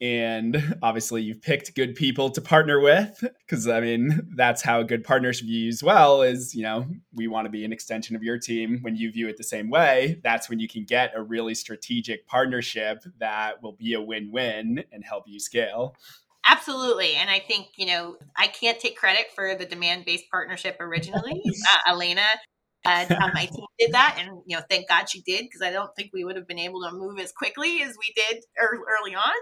and 0.00 0.78
obviously 0.82 1.22
you've 1.22 1.42
picked 1.42 1.74
good 1.74 1.94
people 1.94 2.30
to 2.30 2.40
partner 2.40 2.80
with 2.80 3.24
because 3.46 3.66
i 3.68 3.80
mean 3.80 4.28
that's 4.36 4.62
how 4.62 4.80
a 4.80 4.84
good 4.84 5.04
partnership 5.04 5.46
views 5.46 5.82
well 5.82 6.22
is 6.22 6.54
you 6.54 6.62
know 6.62 6.86
we 7.16 7.28
want 7.28 7.46
to 7.46 7.50
be 7.50 7.64
an 7.64 7.72
extension 7.72 8.14
of 8.14 8.22
your 8.22 8.38
team 8.38 8.78
when 8.82 8.96
you 8.96 9.10
view 9.10 9.28
it 9.28 9.36
the 9.36 9.44
same 9.44 9.70
way. 9.70 10.20
That's 10.22 10.48
when 10.48 10.58
you 10.58 10.68
can 10.68 10.84
get 10.84 11.12
a 11.16 11.22
really 11.22 11.54
strategic 11.54 12.26
partnership 12.26 13.02
that 13.18 13.62
will 13.62 13.72
be 13.72 13.94
a 13.94 14.00
win-win 14.00 14.84
and 14.92 15.04
help 15.04 15.24
you 15.26 15.40
scale. 15.40 15.96
Absolutely 16.48 17.14
and 17.16 17.28
i 17.28 17.40
think 17.40 17.66
you 17.76 17.86
know 17.86 18.16
i 18.36 18.46
can't 18.46 18.78
take 18.78 18.96
credit 18.96 19.26
for 19.34 19.56
the 19.56 19.66
Demandbase 19.66 20.20
partnership 20.30 20.76
originally. 20.80 21.42
Uh, 21.68 21.90
elena 21.90 22.22
uh, 22.84 23.04
my 23.34 23.46
team 23.46 23.66
did 23.80 23.92
that 23.92 24.16
and 24.20 24.30
you 24.46 24.56
know 24.56 24.62
thank 24.70 24.88
god 24.88 25.08
she 25.08 25.20
did 25.22 25.42
because 25.42 25.60
i 25.60 25.72
don't 25.72 25.90
think 25.96 26.10
we 26.12 26.22
would 26.22 26.36
have 26.36 26.46
been 26.46 26.58
able 26.58 26.80
to 26.82 26.92
move 26.92 27.18
as 27.18 27.32
quickly 27.32 27.82
as 27.82 27.96
we 27.98 28.12
did 28.14 28.44
early 28.56 29.14
on 29.16 29.34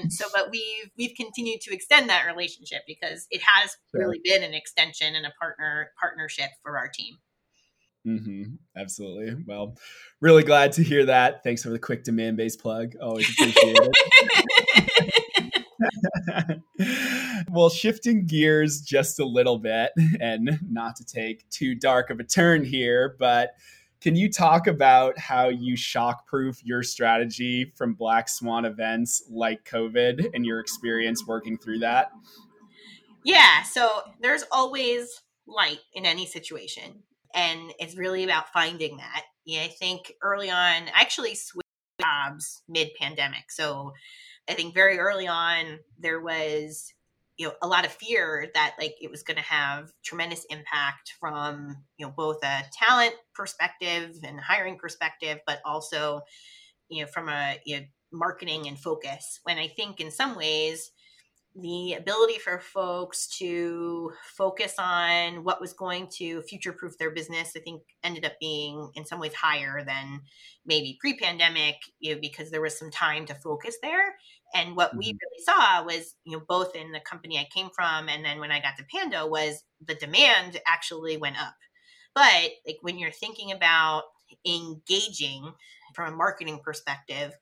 and 0.00 0.12
so 0.12 0.26
but 0.34 0.50
we've 0.50 0.90
we've 0.96 1.14
continued 1.16 1.60
to 1.60 1.72
extend 1.72 2.08
that 2.08 2.26
relationship 2.26 2.82
because 2.86 3.26
it 3.30 3.40
has 3.42 3.76
sure. 3.90 4.00
really 4.00 4.20
been 4.24 4.42
an 4.42 4.54
extension 4.54 5.14
and 5.14 5.26
a 5.26 5.32
partner 5.40 5.90
partnership 6.00 6.50
for 6.62 6.78
our 6.78 6.88
team. 6.88 7.16
Mm-hmm. 8.06 8.54
absolutely. 8.76 9.44
Well 9.46 9.76
really 10.20 10.42
glad 10.42 10.72
to 10.72 10.82
hear 10.82 11.06
that. 11.06 11.42
Thanks 11.44 11.62
for 11.62 11.70
the 11.70 11.78
quick 11.78 12.04
Demandbase 12.04 12.58
plug. 12.58 12.94
Always 13.00 13.28
appreciate 13.30 13.76
it. 13.78 13.92
Well 17.50 17.70
shifting 17.70 18.26
gears 18.26 18.80
just 18.80 19.18
a 19.18 19.24
little 19.24 19.58
bit 19.58 19.92
and 20.20 20.58
not 20.70 20.96
to 20.96 21.04
take 21.04 21.48
too 21.50 21.74
dark 21.74 22.10
of 22.10 22.20
a 22.20 22.24
turn 22.24 22.64
here 22.64 23.16
but 23.18 23.54
can 24.00 24.16
you 24.16 24.30
talk 24.30 24.66
about 24.66 25.18
how 25.18 25.48
you 25.48 25.74
shockproof 25.74 26.60
your 26.64 26.82
strategy 26.82 27.72
from 27.76 27.94
black 27.94 28.28
swan 28.28 28.64
events 28.64 29.22
like 29.30 29.64
COVID 29.64 30.30
and 30.34 30.46
your 30.46 30.58
experience 30.60 31.26
working 31.26 31.58
through 31.58 31.80
that? 31.80 32.10
Yeah, 33.24 33.62
so 33.62 33.88
there's 34.20 34.44
always 34.50 35.20
light 35.46 35.80
in 35.92 36.06
any 36.06 36.24
situation, 36.24 37.02
and 37.34 37.72
it's 37.78 37.96
really 37.96 38.24
about 38.24 38.48
finding 38.48 38.96
that. 38.96 39.24
Yeah, 39.44 39.62
I 39.62 39.68
think 39.68 40.12
early 40.22 40.50
on, 40.50 40.56
I 40.56 40.92
actually 40.94 41.34
switched 41.34 41.66
jobs 42.00 42.62
mid 42.68 42.88
pandemic. 42.98 43.50
So 43.50 43.92
I 44.48 44.54
think 44.54 44.72
very 44.74 44.98
early 44.98 45.28
on, 45.28 45.80
there 45.98 46.20
was 46.20 46.92
you 47.40 47.46
know 47.46 47.54
a 47.62 47.66
lot 47.66 47.86
of 47.86 47.92
fear 47.92 48.50
that 48.52 48.74
like 48.78 48.94
it 49.00 49.10
was 49.10 49.22
going 49.22 49.38
to 49.38 49.42
have 49.42 49.90
tremendous 50.04 50.44
impact 50.50 51.14
from 51.18 51.74
you 51.96 52.04
know 52.04 52.12
both 52.14 52.36
a 52.44 52.62
talent 52.70 53.14
perspective 53.34 54.14
and 54.22 54.38
hiring 54.38 54.76
perspective 54.76 55.38
but 55.46 55.58
also 55.64 56.20
you 56.90 57.00
know 57.00 57.08
from 57.08 57.30
a 57.30 57.58
you 57.64 57.78
know, 57.78 57.86
marketing 58.12 58.68
and 58.68 58.78
focus. 58.78 59.40
When 59.44 59.56
i 59.56 59.68
think 59.68 60.00
in 60.00 60.10
some 60.10 60.36
ways 60.36 60.90
the 61.56 61.94
ability 61.94 62.38
for 62.38 62.60
folks 62.60 63.26
to 63.26 64.12
focus 64.36 64.74
on 64.78 65.42
what 65.42 65.60
was 65.60 65.72
going 65.72 66.06
to 66.06 66.40
future 66.42 66.72
proof 66.72 66.96
their 66.96 67.10
business 67.10 67.52
i 67.56 67.60
think 67.60 67.82
ended 68.04 68.24
up 68.24 68.34
being 68.40 68.88
in 68.94 69.04
some 69.04 69.18
ways 69.18 69.34
higher 69.34 69.84
than 69.84 70.20
maybe 70.64 70.96
pre-pandemic 71.00 71.74
you 71.98 72.14
know 72.14 72.20
because 72.20 72.50
there 72.50 72.60
was 72.60 72.78
some 72.78 72.90
time 72.90 73.26
to 73.26 73.34
focus 73.34 73.76
there 73.82 74.14
and 74.54 74.76
what 74.76 74.96
we 74.96 75.06
mm-hmm. 75.06 75.16
really 75.16 75.44
saw 75.44 75.84
was 75.84 76.14
you 76.24 76.36
know 76.36 76.44
both 76.48 76.76
in 76.76 76.92
the 76.92 77.00
company 77.00 77.36
i 77.36 77.46
came 77.52 77.68
from 77.74 78.08
and 78.08 78.24
then 78.24 78.38
when 78.38 78.52
i 78.52 78.60
got 78.60 78.76
to 78.76 78.84
pando 78.94 79.26
was 79.26 79.64
the 79.86 79.96
demand 79.96 80.60
actually 80.68 81.16
went 81.16 81.40
up 81.40 81.54
but 82.14 82.50
like 82.64 82.78
when 82.82 82.96
you're 82.96 83.10
thinking 83.10 83.50
about 83.50 84.04
engaging 84.46 85.52
from 85.94 86.12
a 86.12 86.16
marketing 86.16 86.60
perspective 86.64 87.32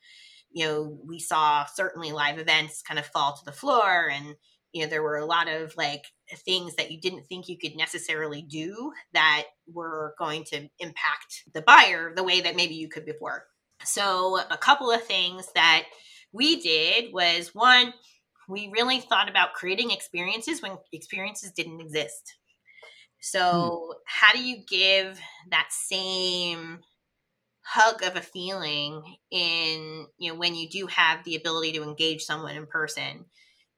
you 0.50 0.64
know, 0.64 0.98
we 1.04 1.18
saw 1.18 1.64
certainly 1.66 2.12
live 2.12 2.38
events 2.38 2.82
kind 2.82 2.98
of 2.98 3.06
fall 3.06 3.36
to 3.36 3.44
the 3.44 3.52
floor 3.52 4.08
and 4.10 4.34
you 4.72 4.82
know 4.82 4.88
there 4.88 5.02
were 5.02 5.16
a 5.16 5.26
lot 5.26 5.48
of 5.48 5.76
like 5.76 6.04
things 6.44 6.76
that 6.76 6.90
you 6.90 7.00
didn't 7.00 7.24
think 7.24 7.48
you 7.48 7.58
could 7.58 7.76
necessarily 7.76 8.42
do 8.42 8.92
that 9.12 9.44
were 9.72 10.14
going 10.18 10.44
to 10.44 10.68
impact 10.78 11.44
the 11.54 11.62
buyer 11.62 12.12
the 12.14 12.24
way 12.24 12.40
that 12.40 12.56
maybe 12.56 12.74
you 12.74 12.88
could 12.88 13.04
before 13.04 13.46
so 13.84 14.38
a 14.50 14.56
couple 14.56 14.90
of 14.90 15.02
things 15.04 15.48
that 15.54 15.84
we 16.32 16.60
did 16.60 17.12
was 17.12 17.54
one 17.54 17.92
we 18.48 18.70
really 18.72 19.00
thought 19.00 19.28
about 19.28 19.54
creating 19.54 19.90
experiences 19.90 20.62
when 20.62 20.76
experiences 20.92 21.52
didn't 21.52 21.80
exist 21.80 22.34
so 23.20 23.86
hmm. 23.86 23.98
how 24.06 24.32
do 24.32 24.42
you 24.42 24.58
give 24.68 25.18
that 25.50 25.68
same 25.70 26.80
hug 27.68 28.02
of 28.02 28.16
a 28.16 28.20
feeling 28.20 29.02
in 29.30 30.06
you 30.18 30.32
know 30.32 30.38
when 30.38 30.54
you 30.54 30.68
do 30.68 30.86
have 30.86 31.22
the 31.24 31.36
ability 31.36 31.72
to 31.72 31.82
engage 31.82 32.22
someone 32.22 32.56
in 32.56 32.66
person 32.66 33.24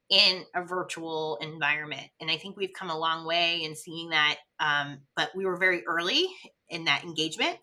in 0.09 0.43
a 0.55 0.63
virtual 0.63 1.37
environment 1.41 2.07
and 2.21 2.31
i 2.31 2.37
think 2.37 2.55
we've 2.55 2.73
come 2.73 2.89
a 2.89 2.97
long 2.97 3.25
way 3.25 3.63
in 3.63 3.75
seeing 3.75 4.09
that 4.09 4.37
um, 4.59 4.99
but 5.15 5.31
we 5.35 5.45
were 5.45 5.57
very 5.57 5.85
early 5.85 6.27
in 6.69 6.85
that 6.85 7.03
engagement 7.03 7.57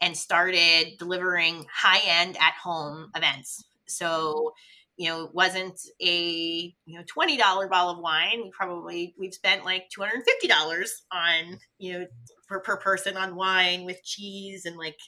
and 0.00 0.16
started 0.16 0.92
delivering 0.98 1.64
high 1.72 2.00
end 2.06 2.36
at 2.40 2.54
home 2.62 3.10
events. 3.16 3.64
So 3.86 4.52
you 4.96 5.08
know, 5.08 5.24
it 5.24 5.34
wasn't 5.34 5.80
a 6.00 6.74
you 6.84 6.98
know 6.98 7.04
twenty 7.06 7.36
dollar 7.36 7.68
bottle 7.68 7.92
of 7.92 7.98
wine. 7.98 8.42
We 8.44 8.50
probably 8.50 9.14
we've 9.18 9.34
spent 9.34 9.64
like 9.64 9.88
two 9.90 10.02
hundred 10.02 10.16
and 10.16 10.24
fifty 10.24 10.46
dollars 10.46 11.02
on 11.12 11.58
you 11.78 11.92
know 11.92 12.06
per, 12.48 12.60
per 12.60 12.76
person 12.76 13.16
on 13.16 13.34
wine 13.34 13.84
with 13.84 14.04
cheese 14.04 14.66
and 14.66 14.76
like 14.76 14.98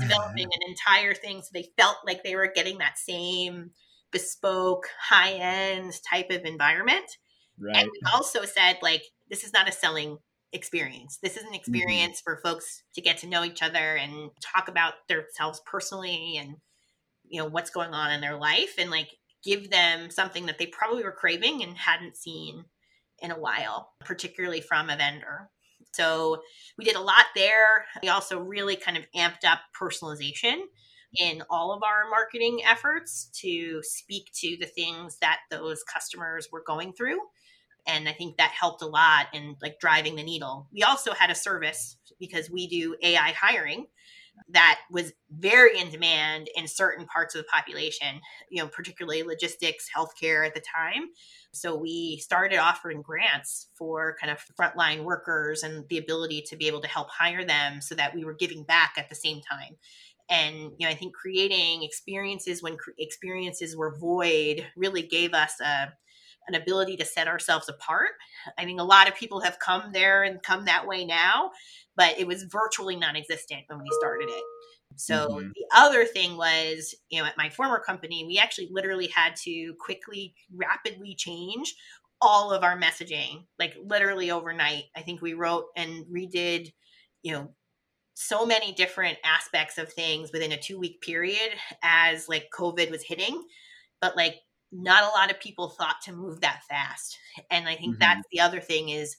developing 0.00 0.44
an 0.46 0.68
entire 0.68 1.14
thing 1.14 1.42
so 1.42 1.48
they 1.52 1.68
felt 1.76 1.96
like 2.06 2.24
they 2.24 2.36
were 2.36 2.50
getting 2.54 2.78
that 2.78 2.98
same 2.98 3.70
bespoke 4.12 4.88
high 5.00 5.32
end 5.32 5.92
type 6.10 6.30
of 6.30 6.44
environment. 6.44 7.18
Right. 7.58 7.76
And 7.76 7.90
we 7.92 8.00
also 8.12 8.44
said 8.44 8.78
like 8.80 9.02
this 9.28 9.44
is 9.44 9.52
not 9.52 9.68
a 9.68 9.72
selling 9.72 10.18
experience. 10.52 11.18
This 11.22 11.36
is 11.36 11.42
an 11.42 11.48
mm-hmm. 11.48 11.56
experience 11.56 12.20
mm-hmm. 12.20 12.34
for 12.36 12.40
folks 12.42 12.82
to 12.94 13.02
get 13.02 13.18
to 13.18 13.26
know 13.26 13.44
each 13.44 13.62
other 13.62 13.96
and 13.96 14.30
talk 14.40 14.68
about 14.68 14.94
themselves 15.08 15.60
personally 15.66 16.38
and 16.40 16.56
you 17.28 17.42
know 17.42 17.48
what's 17.48 17.70
going 17.70 17.92
on 17.92 18.12
in 18.12 18.20
their 18.20 18.36
life 18.36 18.74
and 18.78 18.90
like 18.90 19.08
give 19.44 19.70
them 19.70 20.10
something 20.10 20.46
that 20.46 20.58
they 20.58 20.66
probably 20.66 21.04
were 21.04 21.12
craving 21.12 21.62
and 21.62 21.76
hadn't 21.76 22.16
seen 22.16 22.64
in 23.20 23.30
a 23.30 23.38
while, 23.38 23.92
particularly 24.00 24.60
from 24.60 24.90
a 24.90 24.96
vendor. 24.96 25.50
So 25.92 26.42
we 26.76 26.84
did 26.84 26.96
a 26.96 27.00
lot 27.00 27.26
there. 27.34 27.84
We 28.02 28.08
also 28.08 28.40
really 28.40 28.76
kind 28.76 28.96
of 28.96 29.06
amped 29.14 29.44
up 29.46 29.60
personalization 29.80 30.62
in 31.16 31.42
all 31.48 31.72
of 31.72 31.82
our 31.82 32.08
marketing 32.10 32.62
efforts 32.64 33.30
to 33.40 33.80
speak 33.82 34.30
to 34.34 34.56
the 34.58 34.66
things 34.66 35.18
that 35.20 35.40
those 35.50 35.82
customers 35.84 36.48
were 36.50 36.62
going 36.66 36.92
through 36.92 37.18
and 37.86 38.08
i 38.08 38.12
think 38.12 38.36
that 38.36 38.50
helped 38.50 38.82
a 38.82 38.86
lot 38.86 39.26
in 39.32 39.56
like 39.62 39.78
driving 39.78 40.16
the 40.16 40.22
needle 40.22 40.68
we 40.72 40.82
also 40.82 41.12
had 41.12 41.30
a 41.30 41.34
service 41.34 41.96
because 42.18 42.50
we 42.50 42.66
do 42.66 42.96
ai 43.02 43.32
hiring 43.32 43.86
that 44.48 44.80
was 44.90 45.12
very 45.30 45.78
in 45.78 45.90
demand 45.90 46.48
in 46.56 46.66
certain 46.66 47.06
parts 47.06 47.34
of 47.34 47.40
the 47.40 47.48
population 47.52 48.20
you 48.50 48.62
know 48.62 48.68
particularly 48.68 49.22
logistics 49.22 49.88
healthcare 49.96 50.46
at 50.46 50.54
the 50.54 50.60
time 50.60 51.08
so 51.52 51.76
we 51.76 52.18
started 52.18 52.58
offering 52.58 53.00
grants 53.00 53.68
for 53.74 54.16
kind 54.20 54.30
of 54.30 54.38
frontline 54.58 55.04
workers 55.04 55.62
and 55.62 55.88
the 55.88 55.98
ability 55.98 56.42
to 56.42 56.56
be 56.56 56.66
able 56.66 56.80
to 56.80 56.88
help 56.88 57.08
hire 57.10 57.44
them 57.44 57.80
so 57.80 57.94
that 57.94 58.14
we 58.14 58.24
were 58.24 58.34
giving 58.34 58.64
back 58.64 58.94
at 58.96 59.08
the 59.08 59.14
same 59.14 59.40
time 59.40 59.76
and 60.28 60.56
you 60.78 60.86
know 60.86 60.88
i 60.88 60.94
think 60.94 61.14
creating 61.14 61.82
experiences 61.82 62.62
when 62.62 62.76
cre- 62.76 62.90
experiences 62.98 63.76
were 63.76 63.96
void 63.98 64.66
really 64.76 65.02
gave 65.02 65.32
us 65.32 65.60
a 65.60 65.92
an 66.48 66.54
ability 66.54 66.96
to 66.96 67.04
set 67.04 67.28
ourselves 67.28 67.68
apart. 67.68 68.10
I 68.58 68.64
mean, 68.64 68.78
a 68.78 68.84
lot 68.84 69.08
of 69.08 69.14
people 69.14 69.40
have 69.40 69.58
come 69.58 69.92
there 69.92 70.24
and 70.24 70.42
come 70.42 70.64
that 70.66 70.86
way 70.86 71.04
now, 71.04 71.50
but 71.96 72.18
it 72.18 72.26
was 72.26 72.44
virtually 72.44 72.96
non 72.96 73.16
existent 73.16 73.62
when 73.68 73.80
we 73.80 73.88
started 73.98 74.28
it. 74.28 74.44
So 74.96 75.28
mm-hmm. 75.28 75.48
the 75.48 75.66
other 75.74 76.04
thing 76.04 76.36
was, 76.36 76.94
you 77.10 77.20
know, 77.20 77.26
at 77.26 77.36
my 77.36 77.48
former 77.50 77.80
company, 77.80 78.24
we 78.26 78.38
actually 78.38 78.68
literally 78.70 79.08
had 79.08 79.34
to 79.44 79.74
quickly, 79.80 80.34
rapidly 80.54 81.14
change 81.14 81.74
all 82.20 82.52
of 82.52 82.62
our 82.62 82.78
messaging, 82.78 83.44
like 83.58 83.76
literally 83.84 84.30
overnight. 84.30 84.84
I 84.96 85.02
think 85.02 85.20
we 85.20 85.34
wrote 85.34 85.66
and 85.76 86.04
redid, 86.06 86.72
you 87.22 87.32
know, 87.32 87.50
so 88.14 88.46
many 88.46 88.72
different 88.72 89.18
aspects 89.24 89.78
of 89.78 89.92
things 89.92 90.30
within 90.32 90.52
a 90.52 90.60
two 90.60 90.78
week 90.78 91.00
period 91.00 91.50
as 91.82 92.28
like 92.28 92.48
COVID 92.56 92.90
was 92.90 93.02
hitting. 93.02 93.42
But 94.00 94.16
like 94.16 94.36
not 94.70 95.04
a 95.04 95.16
lot 95.16 95.30
of 95.30 95.40
people 95.40 95.70
thought 95.70 95.96
to 96.04 96.12
move 96.12 96.40
that 96.40 96.62
fast. 96.68 97.18
And 97.50 97.68
I 97.68 97.74
think 97.76 97.94
mm-hmm. 97.94 98.00
that's 98.00 98.26
the 98.32 98.40
other 98.40 98.60
thing 98.60 98.90
is 98.90 99.16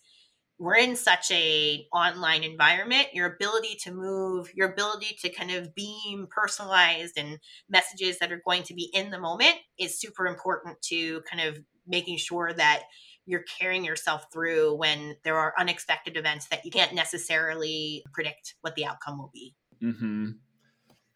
we're 0.57 0.75
in 0.75 0.95
such 0.95 1.31
a 1.31 1.85
online 1.93 2.43
environment 2.43 3.07
your 3.13 3.27
ability 3.33 3.75
to 3.81 3.91
move 3.91 4.49
your 4.55 4.71
ability 4.71 5.17
to 5.21 5.29
kind 5.29 5.51
of 5.51 5.73
beam 5.75 6.27
personalized 6.29 7.17
and 7.17 7.39
messages 7.69 8.19
that 8.19 8.31
are 8.31 8.41
going 8.45 8.63
to 8.63 8.73
be 8.73 8.89
in 8.93 9.09
the 9.09 9.19
moment 9.19 9.55
is 9.77 9.99
super 9.99 10.27
important 10.27 10.81
to 10.81 11.21
kind 11.29 11.47
of 11.47 11.59
making 11.87 12.17
sure 12.17 12.53
that 12.53 12.83
you're 13.27 13.43
carrying 13.59 13.83
yourself 13.83 14.27
through 14.31 14.75
when 14.75 15.15
there 15.23 15.37
are 15.37 15.53
unexpected 15.57 16.15
events 16.15 16.47
that 16.47 16.63
you 16.63 16.71
can't 16.71 16.93
necessarily 16.93 18.03
predict 18.13 18.55
what 18.61 18.75
the 18.75 18.85
outcome 18.85 19.17
will 19.17 19.31
be 19.33 19.53
mm-hmm. 19.83 20.31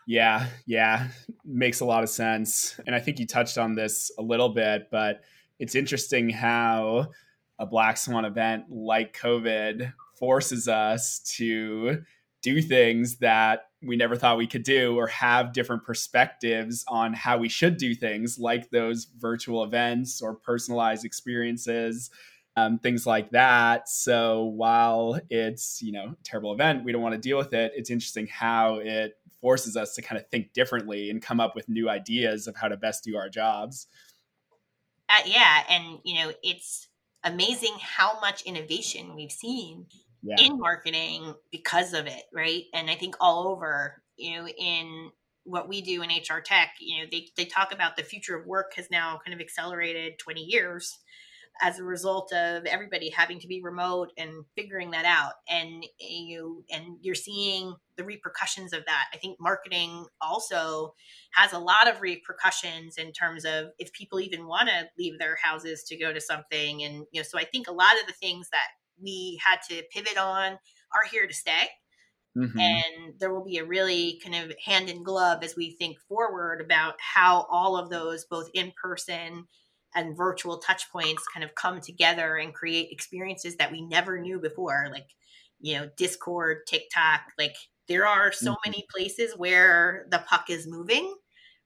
yeah 0.05 0.47
yeah 0.65 1.07
makes 1.45 1.79
a 1.79 1.85
lot 1.85 2.03
of 2.03 2.09
sense 2.09 2.79
and 2.85 2.95
i 2.95 2.99
think 2.99 3.19
you 3.19 3.25
touched 3.25 3.57
on 3.57 3.75
this 3.75 4.11
a 4.19 4.21
little 4.21 4.49
bit 4.49 4.87
but 4.91 5.21
it's 5.59 5.75
interesting 5.75 6.29
how 6.29 7.07
a 7.59 7.65
black 7.65 7.97
swan 7.97 8.25
event 8.25 8.65
like 8.69 9.17
COVID 9.17 9.93
forces 10.17 10.67
us 10.67 11.19
to 11.37 12.01
do 12.41 12.61
things 12.61 13.17
that 13.17 13.67
we 13.81 13.95
never 13.95 14.15
thought 14.15 14.37
we 14.37 14.47
could 14.47 14.63
do 14.63 14.97
or 14.97 15.07
have 15.07 15.53
different 15.53 15.83
perspectives 15.83 16.85
on 16.87 17.13
how 17.13 17.37
we 17.37 17.49
should 17.49 17.77
do 17.77 17.93
things 17.93 18.39
like 18.39 18.69
those 18.69 19.07
virtual 19.17 19.63
events 19.63 20.21
or 20.21 20.35
personalized 20.35 21.05
experiences 21.05 22.09
um, 22.59 22.79
things 22.79 23.05
like 23.05 23.31
that. 23.31 23.87
So 23.87 24.45
while 24.45 25.19
it's 25.29 25.81
you 25.81 25.91
know 25.91 26.15
terrible 26.23 26.53
event 26.53 26.83
we 26.83 26.91
don't 26.91 27.01
want 27.01 27.15
to 27.15 27.21
deal 27.21 27.37
with 27.37 27.53
it. 27.53 27.71
It's 27.75 27.89
interesting 27.89 28.27
how 28.27 28.75
it 28.75 29.13
forces 29.41 29.77
us 29.77 29.95
to 29.95 30.01
kind 30.01 30.19
of 30.19 30.27
think 30.29 30.53
differently 30.53 31.09
and 31.09 31.21
come 31.21 31.39
up 31.39 31.55
with 31.55 31.69
new 31.69 31.89
ideas 31.89 32.47
of 32.47 32.55
how 32.55 32.67
to 32.67 32.77
best 32.77 33.03
do 33.03 33.15
our 33.15 33.29
jobs. 33.29 33.87
Uh, 35.07 35.21
yeah 35.25 35.63
and 35.69 35.99
you 36.03 36.15
know 36.15 36.31
it's 36.43 36.88
amazing 37.23 37.73
how 37.81 38.19
much 38.19 38.43
innovation 38.43 39.15
we've 39.15 39.31
seen 39.31 39.85
yeah. 40.21 40.35
in 40.39 40.57
marketing 40.57 41.33
because 41.51 41.93
of 41.93 42.07
it, 42.07 42.23
right? 42.33 42.63
And 42.73 42.89
I 42.89 42.95
think 42.95 43.15
all 43.19 43.47
over, 43.47 44.01
you 44.17 44.37
know, 44.37 44.47
in 44.47 45.11
what 45.43 45.67
we 45.67 45.81
do 45.81 46.01
in 46.01 46.09
HR 46.09 46.41
tech, 46.41 46.75
you 46.79 46.99
know, 47.01 47.09
they, 47.11 47.27
they 47.35 47.45
talk 47.45 47.73
about 47.73 47.97
the 47.97 48.03
future 48.03 48.37
of 48.37 48.45
work 48.45 48.73
has 48.75 48.89
now 48.91 49.19
kind 49.25 49.33
of 49.33 49.41
accelerated 49.41 50.19
20 50.19 50.41
years 50.41 50.99
as 51.61 51.79
a 51.79 51.83
result 51.83 52.31
of 52.33 52.65
everybody 52.65 53.09
having 53.09 53.39
to 53.39 53.47
be 53.47 53.61
remote 53.61 54.11
and 54.17 54.45
figuring 54.55 54.91
that 54.91 55.05
out. 55.05 55.33
And 55.49 55.85
you 55.99 56.63
and 56.71 56.97
you're 57.01 57.15
seeing 57.15 57.75
the 57.97 58.03
repercussions 58.03 58.73
of 58.73 58.85
that. 58.85 59.05
I 59.13 59.17
think 59.17 59.37
marketing 59.39 60.05
also 60.21 60.93
has 61.33 61.53
a 61.53 61.59
lot 61.59 61.89
of 61.89 62.01
repercussions 62.01 62.97
in 62.97 63.11
terms 63.11 63.45
of 63.45 63.67
if 63.77 63.91
people 63.93 64.19
even 64.19 64.47
want 64.47 64.69
to 64.69 64.87
leave 64.97 65.19
their 65.19 65.37
houses 65.41 65.83
to 65.85 65.97
go 65.97 66.13
to 66.13 66.21
something. 66.21 66.83
And 66.83 67.05
you 67.11 67.19
know 67.19 67.23
so 67.23 67.37
i 67.37 67.43
think 67.43 67.67
a 67.67 67.73
lot 67.73 67.99
of 67.99 68.07
the 68.07 68.13
things 68.13 68.49
that 68.51 68.67
we 69.01 69.39
had 69.45 69.59
to 69.69 69.83
pivot 69.91 70.17
on 70.17 70.53
are 70.53 71.09
here 71.11 71.27
to 71.27 71.33
stay. 71.33 71.69
Mm-hmm. 72.37 72.59
And 72.59 73.19
there 73.19 73.33
will 73.33 73.43
be 73.43 73.57
a 73.57 73.65
really 73.65 74.21
kind 74.23 74.35
of 74.35 74.55
hand 74.63 74.89
in 74.89 75.03
glove 75.03 75.43
as 75.43 75.55
we 75.55 75.71
think 75.71 75.97
forward 76.07 76.61
about 76.61 76.95
how 76.99 77.47
all 77.49 77.75
of 77.75 77.89
those, 77.89 78.25
both 78.25 78.49
in 78.53 78.71
person 78.81 79.45
and 79.95 80.15
virtual 80.15 80.57
touch 80.57 80.91
points 80.91 81.23
kind 81.33 81.43
of 81.43 81.55
come 81.55 81.81
together 81.81 82.37
and 82.37 82.53
create 82.53 82.89
experiences 82.91 83.55
that 83.55 83.71
we 83.71 83.81
never 83.81 84.19
knew 84.19 84.39
before 84.39 84.87
like 84.91 85.07
you 85.59 85.77
know 85.77 85.89
discord 85.97 86.59
tiktok 86.67 87.21
like 87.37 87.55
there 87.87 88.05
are 88.05 88.31
so 88.31 88.51
mm-hmm. 88.51 88.69
many 88.69 88.85
places 88.89 89.33
where 89.37 90.05
the 90.11 90.23
puck 90.27 90.49
is 90.49 90.67
moving 90.67 91.13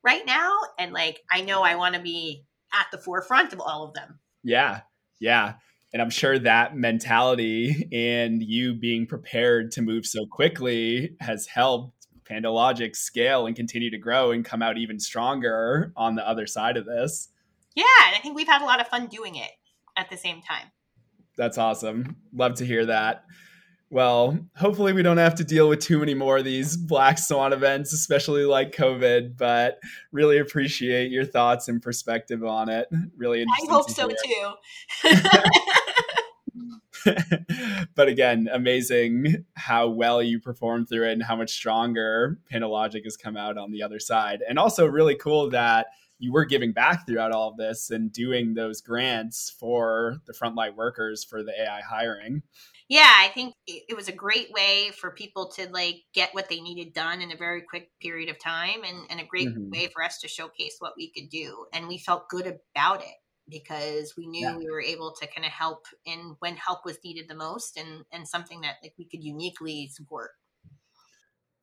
right 0.04 0.26
now 0.26 0.52
and 0.80 0.94
like 0.94 1.22
i 1.32 1.42
know 1.42 1.62
i 1.64 1.76
want 1.76 1.96
to 1.96 2.02
be 2.02 2.44
at 2.74 2.88
the 2.92 2.98
forefront 2.98 3.54
of 3.54 3.60
all 3.60 3.84
of 3.84 3.94
them 3.94 4.20
yeah 4.44 4.82
yeah 5.20 5.54
and 5.92 6.02
i'm 6.02 6.10
sure 6.10 6.40
that 6.40 6.76
mentality 6.76 7.88
and 7.92 8.42
you 8.42 8.74
being 8.74 9.06
prepared 9.06 9.72
to 9.72 9.82
move 9.82 10.06
so 10.06 10.26
quickly 10.26 11.16
has 11.20 11.48
helped 11.48 12.04
PandoLogic 12.26 12.96
scale 12.96 13.48
and 13.48 13.56
continue 13.56 13.90
to 13.92 13.98
grow 13.98 14.32
and 14.32 14.46
come 14.46 14.62
out 14.62 14.78
even 14.78 14.98
stronger 14.98 15.92
on 15.98 16.16
the 16.16 16.28
other 16.28 16.48
side 16.48 16.78
of 16.78 16.86
this 16.86 17.28
yeah, 17.76 17.84
and 18.08 18.16
I 18.16 18.20
think 18.20 18.36
we've 18.36 18.48
had 18.48 18.62
a 18.62 18.66
lot 18.66 18.80
of 18.80 18.88
fun 18.88 19.08
doing 19.08 19.36
it 19.36 19.52
at 19.98 20.10
the 20.10 20.18
same 20.18 20.42
time. 20.42 20.72
That's 21.38 21.58
awesome. 21.58 22.18
Love 22.34 22.56
to 22.56 22.66
hear 22.66 22.86
that. 22.86 23.26
Well, 23.90 24.40
hopefully 24.56 24.92
we 24.92 25.04
don't 25.04 25.18
have 25.18 25.36
to 25.36 25.44
deal 25.44 25.70
with 25.70 25.80
too 25.80 26.00
many 26.00 26.16
more 26.16 26.40
of 26.40 26.46
these 26.46 26.76
black 26.76 27.20
swan 27.20 27.54
events, 27.54 27.94
especially 27.94 28.44
like 28.44 28.76
COVID, 28.76 29.38
but 29.38 29.78
really 30.12 30.40
appreciate 30.40 31.12
your 31.12 31.26
thoughts 31.26 31.68
and 31.68 31.80
perspective 31.80 32.44
on 32.44 32.70
it. 32.70 32.88
Really 33.16 33.44
interesting. 33.44 33.70
I 33.70 33.74
hope 33.74 33.90
so 33.92 34.10
too. 34.10 34.54
but 37.96 38.08
again, 38.08 38.50
amazing 38.52 39.46
how 39.54 39.90
well 39.90 40.24
you 40.24 40.40
performed 40.40 40.90
through 40.90 41.10
it 41.10 41.14
and 41.14 41.22
how 41.24 41.36
much 41.36 41.52
stronger 41.52 42.40
PandoLogic 42.52 43.04
has 43.04 43.16
come 43.16 43.38
out 43.38 43.60
on 43.60 43.72
the 43.72 43.84
other 43.84 44.00
side. 44.00 44.42
And 44.48 44.58
also 44.58 44.88
really 44.88 45.16
cool 45.16 45.52
that 45.52 45.88
you 46.24 46.32
were 46.32 46.46
giving 46.46 46.72
back 46.72 47.06
throughout 47.06 47.34
all 47.34 47.50
of 47.50 47.58
this 47.58 47.90
and 47.90 48.10
doing 48.14 48.54
those 48.54 48.80
grants 48.80 49.54
for 49.60 50.22
the 50.26 50.32
frontline 50.32 50.74
workers 50.74 51.22
for 51.22 51.44
the 51.44 51.52
AI 51.52 51.82
hiring. 51.82 52.42
Yeah, 52.88 53.12
I 53.14 53.28
think 53.28 53.56
it 53.68 53.94
was 53.94 54.08
a 54.08 54.14
great 54.14 54.50
way 54.54 54.92
for 54.98 55.12
people 55.12 55.52
to 55.58 55.68
like 55.72 55.98
get 56.14 56.34
what 56.34 56.48
they 56.48 56.62
needed 56.62 56.94
done 56.94 57.22
in 57.22 57.34
a 57.34 57.38
very 57.38 57.62
quick 57.62 57.90
period 58.02 58.30
of 58.30 58.40
time 58.40 58.84
and, 58.88 59.06
and 59.10 59.20
a 59.20 59.26
great 59.26 59.50
mm-hmm. 59.50 59.70
way 59.70 59.90
for 59.94 60.02
us 60.02 60.20
to 60.20 60.30
showcase 60.30 60.78
what 60.80 60.94
we 60.96 61.12
could 61.12 61.30
do. 61.30 61.66
And 61.74 61.90
we 61.90 61.98
felt 61.98 62.30
good 62.30 62.48
about 62.48 63.02
it 63.02 63.16
because 63.50 64.14
we 64.18 64.26
knew 64.26 64.48
yeah. 64.48 64.56
we 64.56 64.70
were 64.70 64.82
able 64.82 65.14
to 65.20 65.28
kind 65.28 65.46
of 65.46 65.52
help 65.52 65.88
in 66.06 66.38
when 66.40 66.56
help 66.56 66.86
was 66.86 67.00
needed 67.04 67.26
the 67.28 67.36
most 67.36 67.76
and, 67.76 68.06
and 68.14 68.26
something 68.26 68.62
that 68.62 68.76
like 68.82 68.94
we 68.98 69.10
could 69.10 69.24
uniquely 69.26 69.90
support. 69.92 70.32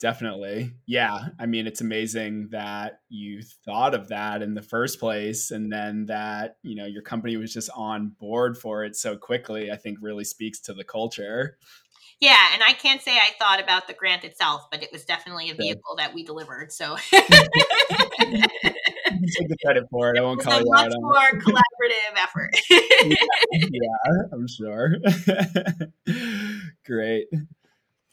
Definitely. 0.00 0.72
Yeah. 0.86 1.28
I 1.38 1.44
mean, 1.44 1.66
it's 1.66 1.82
amazing 1.82 2.48
that 2.52 3.00
you 3.10 3.42
thought 3.66 3.94
of 3.94 4.08
that 4.08 4.40
in 4.40 4.54
the 4.54 4.62
first 4.62 4.98
place 4.98 5.50
and 5.50 5.70
then 5.70 6.06
that, 6.06 6.56
you 6.62 6.74
know, 6.74 6.86
your 6.86 7.02
company 7.02 7.36
was 7.36 7.52
just 7.52 7.68
on 7.76 8.16
board 8.18 8.56
for 8.56 8.82
it 8.82 8.96
so 8.96 9.18
quickly, 9.18 9.70
I 9.70 9.76
think 9.76 9.98
really 10.00 10.24
speaks 10.24 10.58
to 10.62 10.72
the 10.72 10.84
culture. 10.84 11.58
Yeah, 12.18 12.48
and 12.52 12.62
I 12.66 12.72
can't 12.72 13.00
say 13.00 13.16
I 13.16 13.30
thought 13.38 13.62
about 13.62 13.88
the 13.88 13.94
grant 13.94 14.24
itself, 14.24 14.68
but 14.70 14.82
it 14.82 14.90
was 14.90 15.04
definitely 15.04 15.50
a 15.50 15.54
vehicle 15.54 15.96
that 15.96 16.14
we 16.14 16.22
delivered. 16.22 16.70
So 16.70 16.96
take 17.10 17.28
the 19.48 19.56
credit 19.64 19.84
for 19.90 20.14
it. 20.14 20.18
I 20.18 20.22
won't 20.22 20.40
call 20.40 20.60
you 20.60 20.66
much 20.66 20.92
out. 20.92 21.00
more 21.00 21.40
collaborative 21.40 22.16
effort. 22.16 22.50
yeah, 22.70 23.16
yeah, 23.52 24.22
I'm 24.32 24.46
sure. 24.48 24.96
Great. 26.84 27.28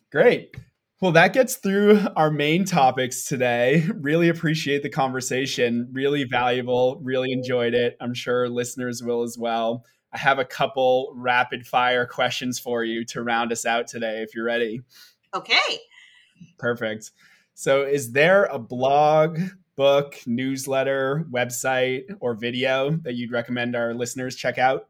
Great. 0.10 0.56
Well, 1.00 1.12
that 1.12 1.34
gets 1.34 1.58
through 1.58 2.00
our 2.16 2.32
main 2.32 2.66
topics 2.66 3.26
today. 3.26 3.86
Really 4.08 4.30
appreciate 4.30 4.84
the 4.84 4.90
conversation. 4.90 5.90
Really 5.92 6.24
valuable. 6.24 7.00
Really 7.04 7.32
enjoyed 7.32 7.74
it. 7.74 7.98
I'm 8.00 8.14
sure 8.14 8.48
listeners 8.48 9.04
will 9.04 9.22
as 9.22 9.38
well. 9.38 9.84
I 10.14 10.18
have 10.18 10.40
a 10.40 10.46
couple 10.46 11.12
rapid 11.14 11.68
fire 11.68 12.06
questions 12.06 12.58
for 12.58 12.84
you 12.84 13.04
to 13.06 13.22
round 13.22 13.52
us 13.52 13.66
out 13.66 13.88
today 13.88 14.22
if 14.22 14.34
you're 14.34 14.46
ready. 14.46 14.82
Okay. 15.36 15.80
Perfect. 16.58 17.12
So, 17.54 17.84
is 17.84 18.14
there 18.14 18.46
a 18.46 18.58
blog, 18.58 19.40
book, 19.76 20.16
newsletter, 20.26 21.26
website, 21.30 22.04
or 22.22 22.34
video 22.34 22.92
that 23.04 23.16
you'd 23.16 23.32
recommend 23.32 23.76
our 23.76 23.94
listeners 23.94 24.36
check 24.36 24.58
out? 24.58 24.88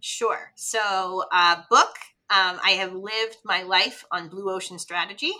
Sure. 0.00 0.52
So, 0.54 1.24
uh, 1.32 1.62
book 1.68 1.96
um, 2.30 2.58
I 2.64 2.72
have 2.78 2.94
lived 2.94 3.36
my 3.44 3.62
life 3.62 4.04
on 4.10 4.28
Blue 4.28 4.50
Ocean 4.50 4.78
Strategy. 4.78 5.32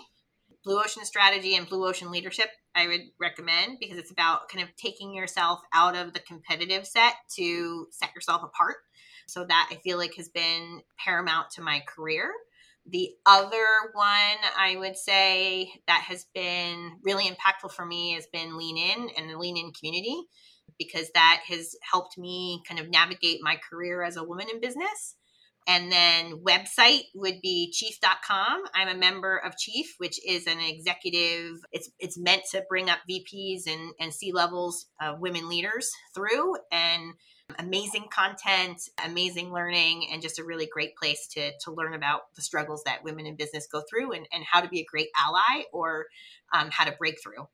Blue 0.63 0.79
Ocean 0.79 1.03
Strategy 1.03 1.55
and 1.55 1.67
Blue 1.67 1.87
Ocean 1.87 2.11
Leadership, 2.11 2.49
I 2.75 2.87
would 2.87 3.01
recommend 3.19 3.77
because 3.79 3.97
it's 3.97 4.11
about 4.11 4.49
kind 4.49 4.63
of 4.63 4.75
taking 4.75 5.13
yourself 5.13 5.59
out 5.73 5.95
of 5.95 6.13
the 6.13 6.19
competitive 6.19 6.85
set 6.85 7.13
to 7.35 7.87
set 7.91 8.13
yourself 8.13 8.43
apart. 8.43 8.77
So, 9.27 9.45
that 9.45 9.69
I 9.71 9.75
feel 9.75 9.97
like 9.97 10.13
has 10.17 10.29
been 10.29 10.81
paramount 11.03 11.49
to 11.51 11.61
my 11.61 11.83
career. 11.87 12.31
The 12.87 13.09
other 13.25 13.65
one 13.93 14.37
I 14.55 14.75
would 14.77 14.95
say 14.95 15.71
that 15.87 16.03
has 16.07 16.27
been 16.35 16.99
really 17.01 17.25
impactful 17.25 17.71
for 17.71 17.85
me 17.85 18.13
has 18.13 18.27
been 18.31 18.57
Lean 18.57 18.77
In 18.77 19.09
and 19.17 19.27
the 19.27 19.39
Lean 19.39 19.57
In 19.57 19.71
community 19.71 20.15
because 20.77 21.09
that 21.15 21.41
has 21.47 21.75
helped 21.81 22.19
me 22.19 22.61
kind 22.67 22.79
of 22.79 22.89
navigate 22.89 23.39
my 23.41 23.57
career 23.69 24.03
as 24.03 24.17
a 24.17 24.23
woman 24.23 24.47
in 24.53 24.61
business 24.61 25.15
and 25.67 25.91
then 25.91 26.43
website 26.43 27.03
would 27.15 27.41
be 27.41 27.71
chief.com. 27.71 28.63
I'm 28.73 28.87
a 28.87 28.97
member 28.97 29.37
of 29.37 29.57
Chief, 29.57 29.95
which 29.97 30.19
is 30.27 30.45
an 30.47 30.59
executive. 30.59 31.57
It's 31.71 31.89
it's 31.99 32.17
meant 32.17 32.43
to 32.51 32.63
bring 32.69 32.89
up 32.89 32.99
VPs 33.09 33.67
and, 33.67 33.93
and 33.99 34.13
C 34.13 34.31
levels 34.31 34.85
of 35.01 35.19
women 35.19 35.49
leaders 35.49 35.89
through 36.13 36.55
and 36.71 37.13
amazing 37.59 38.05
content, 38.11 38.81
amazing 39.03 39.51
learning, 39.51 40.07
and 40.11 40.21
just 40.21 40.39
a 40.39 40.43
really 40.43 40.67
great 40.71 40.95
place 40.95 41.27
to, 41.27 41.51
to 41.63 41.71
learn 41.71 41.93
about 41.93 42.21
the 42.35 42.41
struggles 42.41 42.83
that 42.85 43.03
women 43.03 43.25
in 43.25 43.35
business 43.35 43.67
go 43.71 43.83
through 43.89 44.13
and, 44.13 44.27
and 44.31 44.43
how 44.43 44.61
to 44.61 44.67
be 44.67 44.79
a 44.79 44.85
great 44.85 45.09
ally 45.17 45.63
or 45.71 46.07
um, 46.53 46.69
how 46.71 46.85
to 46.85 46.91
break 46.91 47.21
through. 47.21 47.47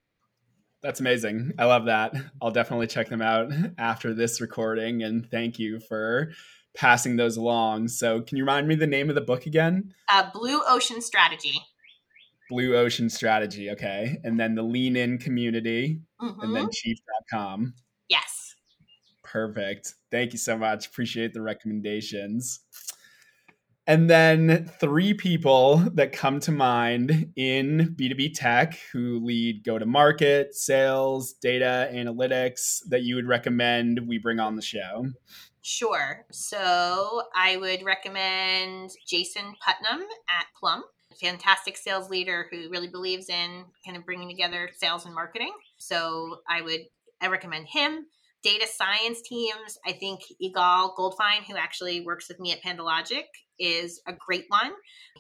That's 0.81 0.99
amazing. 0.99 1.53
I 1.59 1.65
love 1.65 1.85
that. 1.85 2.13
I'll 2.41 2.51
definitely 2.51 2.87
check 2.87 3.09
them 3.09 3.21
out 3.21 3.51
after 3.77 4.13
this 4.13 4.41
recording. 4.41 5.03
And 5.03 5.29
thank 5.29 5.59
you 5.59 5.79
for 5.79 6.31
passing 6.73 7.15
those 7.15 7.37
along. 7.37 7.87
So, 7.89 8.21
can 8.21 8.37
you 8.37 8.43
remind 8.43 8.67
me 8.67 8.75
the 8.75 8.87
name 8.87 9.09
of 9.09 9.15
the 9.15 9.21
book 9.21 9.45
again? 9.45 9.93
Uh, 10.11 10.29
Blue 10.33 10.61
Ocean 10.67 11.01
Strategy. 11.01 11.61
Blue 12.51 12.75
Ocean 12.75 13.09
Strategy. 13.09 13.71
Okay. 13.71 14.17
And 14.23 14.39
then 14.39 14.55
the 14.55 14.63
Lean 14.63 14.97
In 14.97 15.17
Community 15.17 16.01
mm-hmm. 16.21 16.41
and 16.41 16.55
then 16.55 16.63
mm-hmm. 16.63 16.71
chief.com. 16.71 17.73
Yes. 18.09 18.55
Perfect. 19.23 19.93
Thank 20.11 20.33
you 20.33 20.39
so 20.39 20.57
much. 20.57 20.87
Appreciate 20.87 21.33
the 21.33 21.41
recommendations. 21.41 22.59
And 23.87 24.09
then 24.09 24.69
three 24.79 25.13
people 25.13 25.77
that 25.95 26.11
come 26.11 26.39
to 26.41 26.51
mind 26.51 27.31
in 27.35 27.95
B2B 27.97 28.33
tech 28.35 28.77
who 28.91 29.19
lead 29.23 29.63
go 29.63 29.79
to 29.79 29.85
market, 29.85 30.53
sales, 30.53 31.33
data 31.33 31.89
analytics 31.91 32.79
that 32.89 33.03
you 33.03 33.15
would 33.15 33.27
recommend 33.27 34.07
we 34.07 34.17
bring 34.17 34.39
on 34.39 34.55
the 34.55 34.61
show. 34.61 35.07
Sure. 35.61 36.25
So 36.31 37.23
I 37.35 37.57
would 37.57 37.83
recommend 37.83 38.91
Jason 39.07 39.53
Putnam 39.63 40.01
at 40.29 40.45
Plum, 40.59 40.83
fantastic 41.19 41.77
sales 41.77 42.09
leader 42.09 42.47
who 42.51 42.69
really 42.69 42.87
believes 42.87 43.29
in 43.29 43.65
kind 43.85 43.95
of 43.95 44.05
bringing 44.05 44.27
together 44.27 44.69
sales 44.75 45.05
and 45.05 45.13
marketing. 45.13 45.53
So 45.77 46.39
I 46.49 46.61
would 46.61 46.81
I 47.21 47.27
recommend 47.27 47.67
him. 47.67 48.07
Data 48.43 48.65
science 48.67 49.21
teams, 49.21 49.77
I 49.85 49.91
think 49.91 50.21
Igal 50.41 50.95
Goldfine, 50.97 51.43
who 51.47 51.55
actually 51.55 52.01
works 52.01 52.27
with 52.27 52.39
me 52.39 52.51
at 52.51 52.63
PandoLogic, 52.63 53.25
is 53.59 54.01
a 54.07 54.13
great 54.13 54.45
one. 54.47 54.71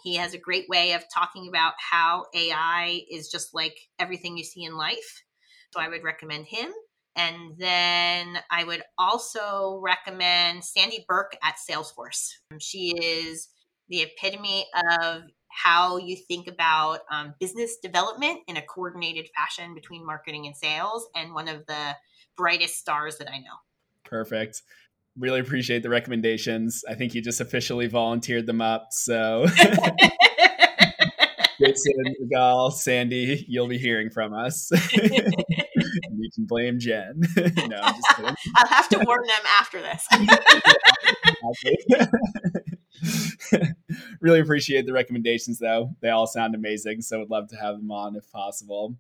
He 0.03 0.15
has 0.15 0.33
a 0.33 0.39
great 0.39 0.67
way 0.67 0.93
of 0.93 1.03
talking 1.13 1.47
about 1.47 1.73
how 1.77 2.25
AI 2.33 3.01
is 3.11 3.29
just 3.29 3.53
like 3.53 3.77
everything 3.99 4.37
you 4.37 4.43
see 4.43 4.63
in 4.63 4.75
life. 4.75 5.23
So 5.71 5.79
I 5.79 5.87
would 5.87 6.03
recommend 6.03 6.47
him. 6.47 6.71
And 7.15 7.57
then 7.57 8.39
I 8.49 8.63
would 8.63 8.83
also 8.97 9.79
recommend 9.83 10.63
Sandy 10.63 11.05
Burke 11.07 11.37
at 11.43 11.55
Salesforce. 11.57 12.31
She 12.59 12.95
is 12.97 13.49
the 13.89 14.01
epitome 14.03 14.65
of 14.89 15.23
how 15.49 15.97
you 15.97 16.15
think 16.15 16.47
about 16.47 17.01
um, 17.11 17.35
business 17.39 17.77
development 17.83 18.39
in 18.47 18.55
a 18.55 18.61
coordinated 18.61 19.27
fashion 19.35 19.73
between 19.75 20.05
marketing 20.05 20.47
and 20.47 20.55
sales, 20.55 21.07
and 21.13 21.33
one 21.33 21.49
of 21.49 21.65
the 21.67 21.97
brightest 22.37 22.77
stars 22.77 23.17
that 23.17 23.29
I 23.29 23.39
know. 23.39 23.57
Perfect. 24.05 24.61
Really 25.17 25.41
appreciate 25.41 25.83
the 25.83 25.89
recommendations. 25.89 26.83
I 26.89 26.95
think 26.95 27.13
you 27.13 27.21
just 27.21 27.41
officially 27.41 27.87
volunteered 27.87 28.45
them 28.45 28.61
up. 28.61 28.87
So, 28.91 29.45
Jason, 31.59 32.15
Gal, 32.31 32.71
Sandy, 32.71 33.45
you'll 33.47 33.67
be 33.67 33.77
hearing 33.77 34.09
from 34.09 34.33
us. 34.33 34.71
you 36.31 36.43
can 36.43 36.47
blame 36.47 36.79
Jen. 36.79 37.21
no, 37.35 37.77
I'm 37.81 37.95
just 37.95 38.07
kidding. 38.15 38.35
I'll 38.55 38.67
have 38.67 38.89
to 38.89 38.99
warn 39.05 39.25
them 39.27 39.45
after 39.59 39.81
this. 39.81 40.07
really 44.21 44.39
appreciate 44.39 44.85
the 44.85 44.93
recommendations, 44.93 45.59
though. 45.59 45.95
They 46.01 46.09
all 46.09 46.27
sound 46.27 46.55
amazing. 46.55 47.01
So 47.01 47.19
would 47.19 47.29
love 47.29 47.49
to 47.49 47.55
have 47.57 47.77
them 47.77 47.91
on 47.91 48.15
if 48.15 48.31
possible. 48.31 48.95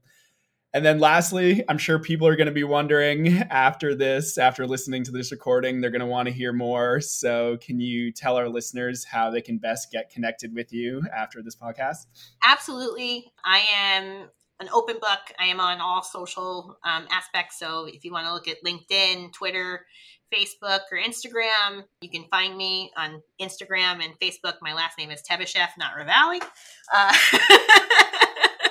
And 0.73 0.85
then 0.85 0.99
lastly, 0.99 1.65
I'm 1.67 1.77
sure 1.77 1.99
people 1.99 2.27
are 2.27 2.37
going 2.37 2.47
to 2.47 2.53
be 2.53 2.63
wondering 2.63 3.39
after 3.49 3.93
this, 3.93 4.37
after 4.37 4.65
listening 4.65 5.03
to 5.03 5.11
this 5.11 5.29
recording, 5.29 5.81
they're 5.81 5.91
going 5.91 5.99
to 5.99 6.05
want 6.05 6.29
to 6.29 6.33
hear 6.33 6.53
more. 6.53 7.01
So, 7.01 7.57
can 7.57 7.81
you 7.81 8.13
tell 8.13 8.37
our 8.37 8.47
listeners 8.47 9.03
how 9.03 9.29
they 9.29 9.41
can 9.41 9.57
best 9.57 9.91
get 9.91 10.09
connected 10.09 10.55
with 10.55 10.71
you 10.71 11.03
after 11.13 11.43
this 11.43 11.57
podcast? 11.57 12.05
Absolutely. 12.41 13.33
I 13.43 13.65
am 13.75 14.29
an 14.61 14.69
open 14.71 14.95
book. 15.01 15.19
I 15.39 15.47
am 15.47 15.59
on 15.59 15.81
all 15.81 16.03
social 16.03 16.77
um, 16.85 17.07
aspects. 17.11 17.59
So 17.59 17.85
if 17.85 18.05
you 18.05 18.11
want 18.11 18.27
to 18.27 18.33
look 18.33 18.47
at 18.47 18.63
LinkedIn, 18.63 19.33
Twitter, 19.33 19.85
Facebook, 20.33 20.81
or 20.91 20.97
Instagram, 20.97 21.83
you 22.01 22.09
can 22.09 22.25
find 22.31 22.55
me 22.55 22.91
on 22.95 23.21
Instagram 23.41 24.03
and 24.03 24.17
Facebook. 24.21 24.53
My 24.61 24.73
last 24.73 24.97
name 24.97 25.11
is 25.11 25.21
Tebishev, 25.29 25.67
not 25.77 25.93
Revali. 25.99 26.41
Uh, 26.93 27.13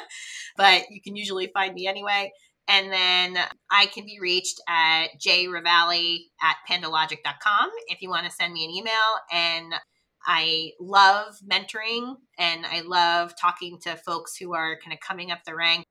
but 0.57 0.85
you 0.91 1.03
can 1.03 1.17
usually 1.17 1.49
find 1.53 1.75
me 1.75 1.87
anyway. 1.87 2.33
And 2.69 2.93
then 2.93 3.37
I 3.71 3.87
can 3.87 4.07
be 4.07 4.19
reached 4.21 4.61
at 4.69 5.09
jrevali 5.19 6.19
at 6.41 6.57
pandologic.com 6.71 7.71
if 7.89 8.01
you 8.01 8.09
want 8.09 8.27
to 8.27 8.31
send 8.31 8.53
me 8.53 8.65
an 8.65 8.71
email. 8.71 8.93
And 9.33 9.75
I 10.27 10.73
love 10.79 11.37
mentoring 11.51 12.17
and 12.39 12.67
I 12.67 12.83
love 12.83 13.35
talking 13.41 13.79
to 13.83 13.97
folks 13.97 14.37
who 14.37 14.55
are 14.55 14.79
kind 14.83 14.93
of 14.93 15.01
coming 15.01 15.31
up 15.31 15.45
the 15.45 15.55
rank 15.55 15.85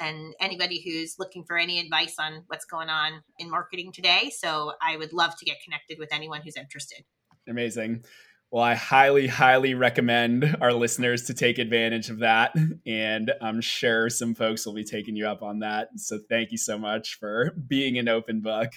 and 0.00 0.34
anybody 0.40 0.82
who's 0.84 1.16
looking 1.18 1.44
for 1.44 1.56
any 1.56 1.80
advice 1.80 2.16
on 2.18 2.44
what's 2.48 2.64
going 2.64 2.88
on 2.88 3.22
in 3.38 3.50
marketing 3.50 3.92
today. 3.92 4.30
So 4.36 4.72
I 4.82 4.96
would 4.96 5.12
love 5.12 5.36
to 5.38 5.44
get 5.44 5.56
connected 5.64 5.98
with 5.98 6.12
anyone 6.12 6.42
who's 6.42 6.56
interested. 6.56 7.04
Amazing. 7.48 8.04
Well, 8.50 8.64
I 8.64 8.74
highly, 8.74 9.26
highly 9.26 9.74
recommend 9.74 10.56
our 10.60 10.72
listeners 10.72 11.24
to 11.24 11.34
take 11.34 11.58
advantage 11.58 12.08
of 12.08 12.20
that. 12.20 12.54
And 12.86 13.32
I'm 13.42 13.60
sure 13.60 14.08
some 14.08 14.34
folks 14.34 14.64
will 14.64 14.72
be 14.72 14.84
taking 14.84 15.16
you 15.16 15.26
up 15.26 15.42
on 15.42 15.58
that. 15.58 15.88
So 15.96 16.18
thank 16.28 16.50
you 16.50 16.58
so 16.58 16.78
much 16.78 17.18
for 17.18 17.54
being 17.66 17.98
an 17.98 18.08
open 18.08 18.40
book. 18.40 18.70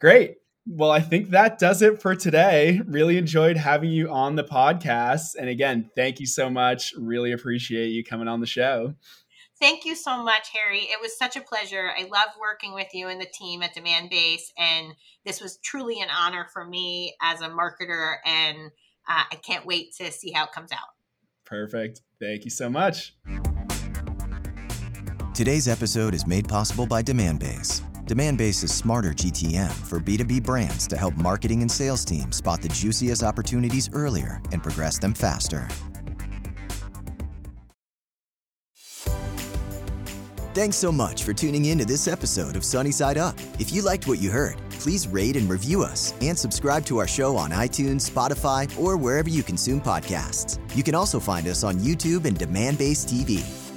Great. 0.00 0.36
Well, 0.70 0.90
I 0.90 1.00
think 1.00 1.30
that 1.30 1.58
does 1.58 1.80
it 1.80 2.02
for 2.02 2.14
today. 2.14 2.82
Really 2.86 3.16
enjoyed 3.16 3.56
having 3.56 3.90
you 3.90 4.10
on 4.10 4.36
the 4.36 4.44
podcast. 4.44 5.34
And 5.38 5.48
again, 5.48 5.90
thank 5.96 6.20
you 6.20 6.26
so 6.26 6.50
much. 6.50 6.92
Really 6.98 7.32
appreciate 7.32 7.88
you 7.88 8.04
coming 8.04 8.28
on 8.28 8.40
the 8.40 8.46
show. 8.46 8.94
Thank 9.58 9.86
you 9.86 9.96
so 9.96 10.22
much, 10.22 10.50
Harry. 10.52 10.80
It 10.80 11.00
was 11.00 11.16
such 11.18 11.36
a 11.36 11.40
pleasure. 11.40 11.90
I 11.98 12.02
love 12.02 12.28
working 12.38 12.74
with 12.74 12.88
you 12.92 13.08
and 13.08 13.18
the 13.18 13.26
team 13.26 13.62
at 13.62 13.74
Demandbase. 13.74 14.52
And 14.58 14.94
this 15.24 15.40
was 15.40 15.56
truly 15.64 16.02
an 16.02 16.08
honor 16.16 16.46
for 16.52 16.66
me 16.66 17.16
as 17.22 17.40
a 17.40 17.48
marketer. 17.48 18.16
And 18.26 18.70
uh, 19.08 19.24
I 19.32 19.36
can't 19.36 19.64
wait 19.64 19.94
to 19.96 20.12
see 20.12 20.32
how 20.32 20.44
it 20.44 20.52
comes 20.52 20.70
out. 20.70 20.88
Perfect. 21.46 22.02
Thank 22.20 22.44
you 22.44 22.50
so 22.50 22.68
much. 22.68 23.16
Today's 25.34 25.66
episode 25.66 26.14
is 26.14 26.26
made 26.26 26.46
possible 26.46 26.86
by 26.86 27.02
Demandbase. 27.02 27.82
Demandbase 28.08 28.64
is 28.64 28.74
smarter 28.74 29.10
GTM 29.10 29.70
for 29.84 30.00
B2B 30.00 30.42
brands 30.42 30.86
to 30.86 30.96
help 30.96 31.14
marketing 31.18 31.60
and 31.60 31.70
sales 31.70 32.06
teams 32.06 32.38
spot 32.38 32.62
the 32.62 32.68
juiciest 32.70 33.22
opportunities 33.22 33.90
earlier 33.92 34.40
and 34.50 34.62
progress 34.62 34.98
them 34.98 35.12
faster. 35.12 35.68
Thanks 40.54 40.76
so 40.76 40.90
much 40.90 41.22
for 41.22 41.34
tuning 41.34 41.66
in 41.66 41.76
to 41.76 41.84
this 41.84 42.08
episode 42.08 42.56
of 42.56 42.64
Sunny 42.64 42.90
Side 42.92 43.18
Up. 43.18 43.38
If 43.58 43.74
you 43.74 43.82
liked 43.82 44.08
what 44.08 44.20
you 44.20 44.30
heard, 44.30 44.56
please 44.70 45.06
rate 45.06 45.36
and 45.36 45.48
review 45.48 45.82
us 45.82 46.14
and 46.22 46.36
subscribe 46.36 46.86
to 46.86 46.96
our 46.96 47.06
show 47.06 47.36
on 47.36 47.50
iTunes, 47.50 48.10
Spotify, 48.10 48.66
or 48.80 48.96
wherever 48.96 49.28
you 49.28 49.42
consume 49.42 49.82
podcasts. 49.82 50.58
You 50.74 50.82
can 50.82 50.94
also 50.94 51.20
find 51.20 51.46
us 51.46 51.62
on 51.62 51.74
YouTube 51.74 52.24
and 52.24 52.38
Demandbase 52.38 53.04
TV. 53.04 53.67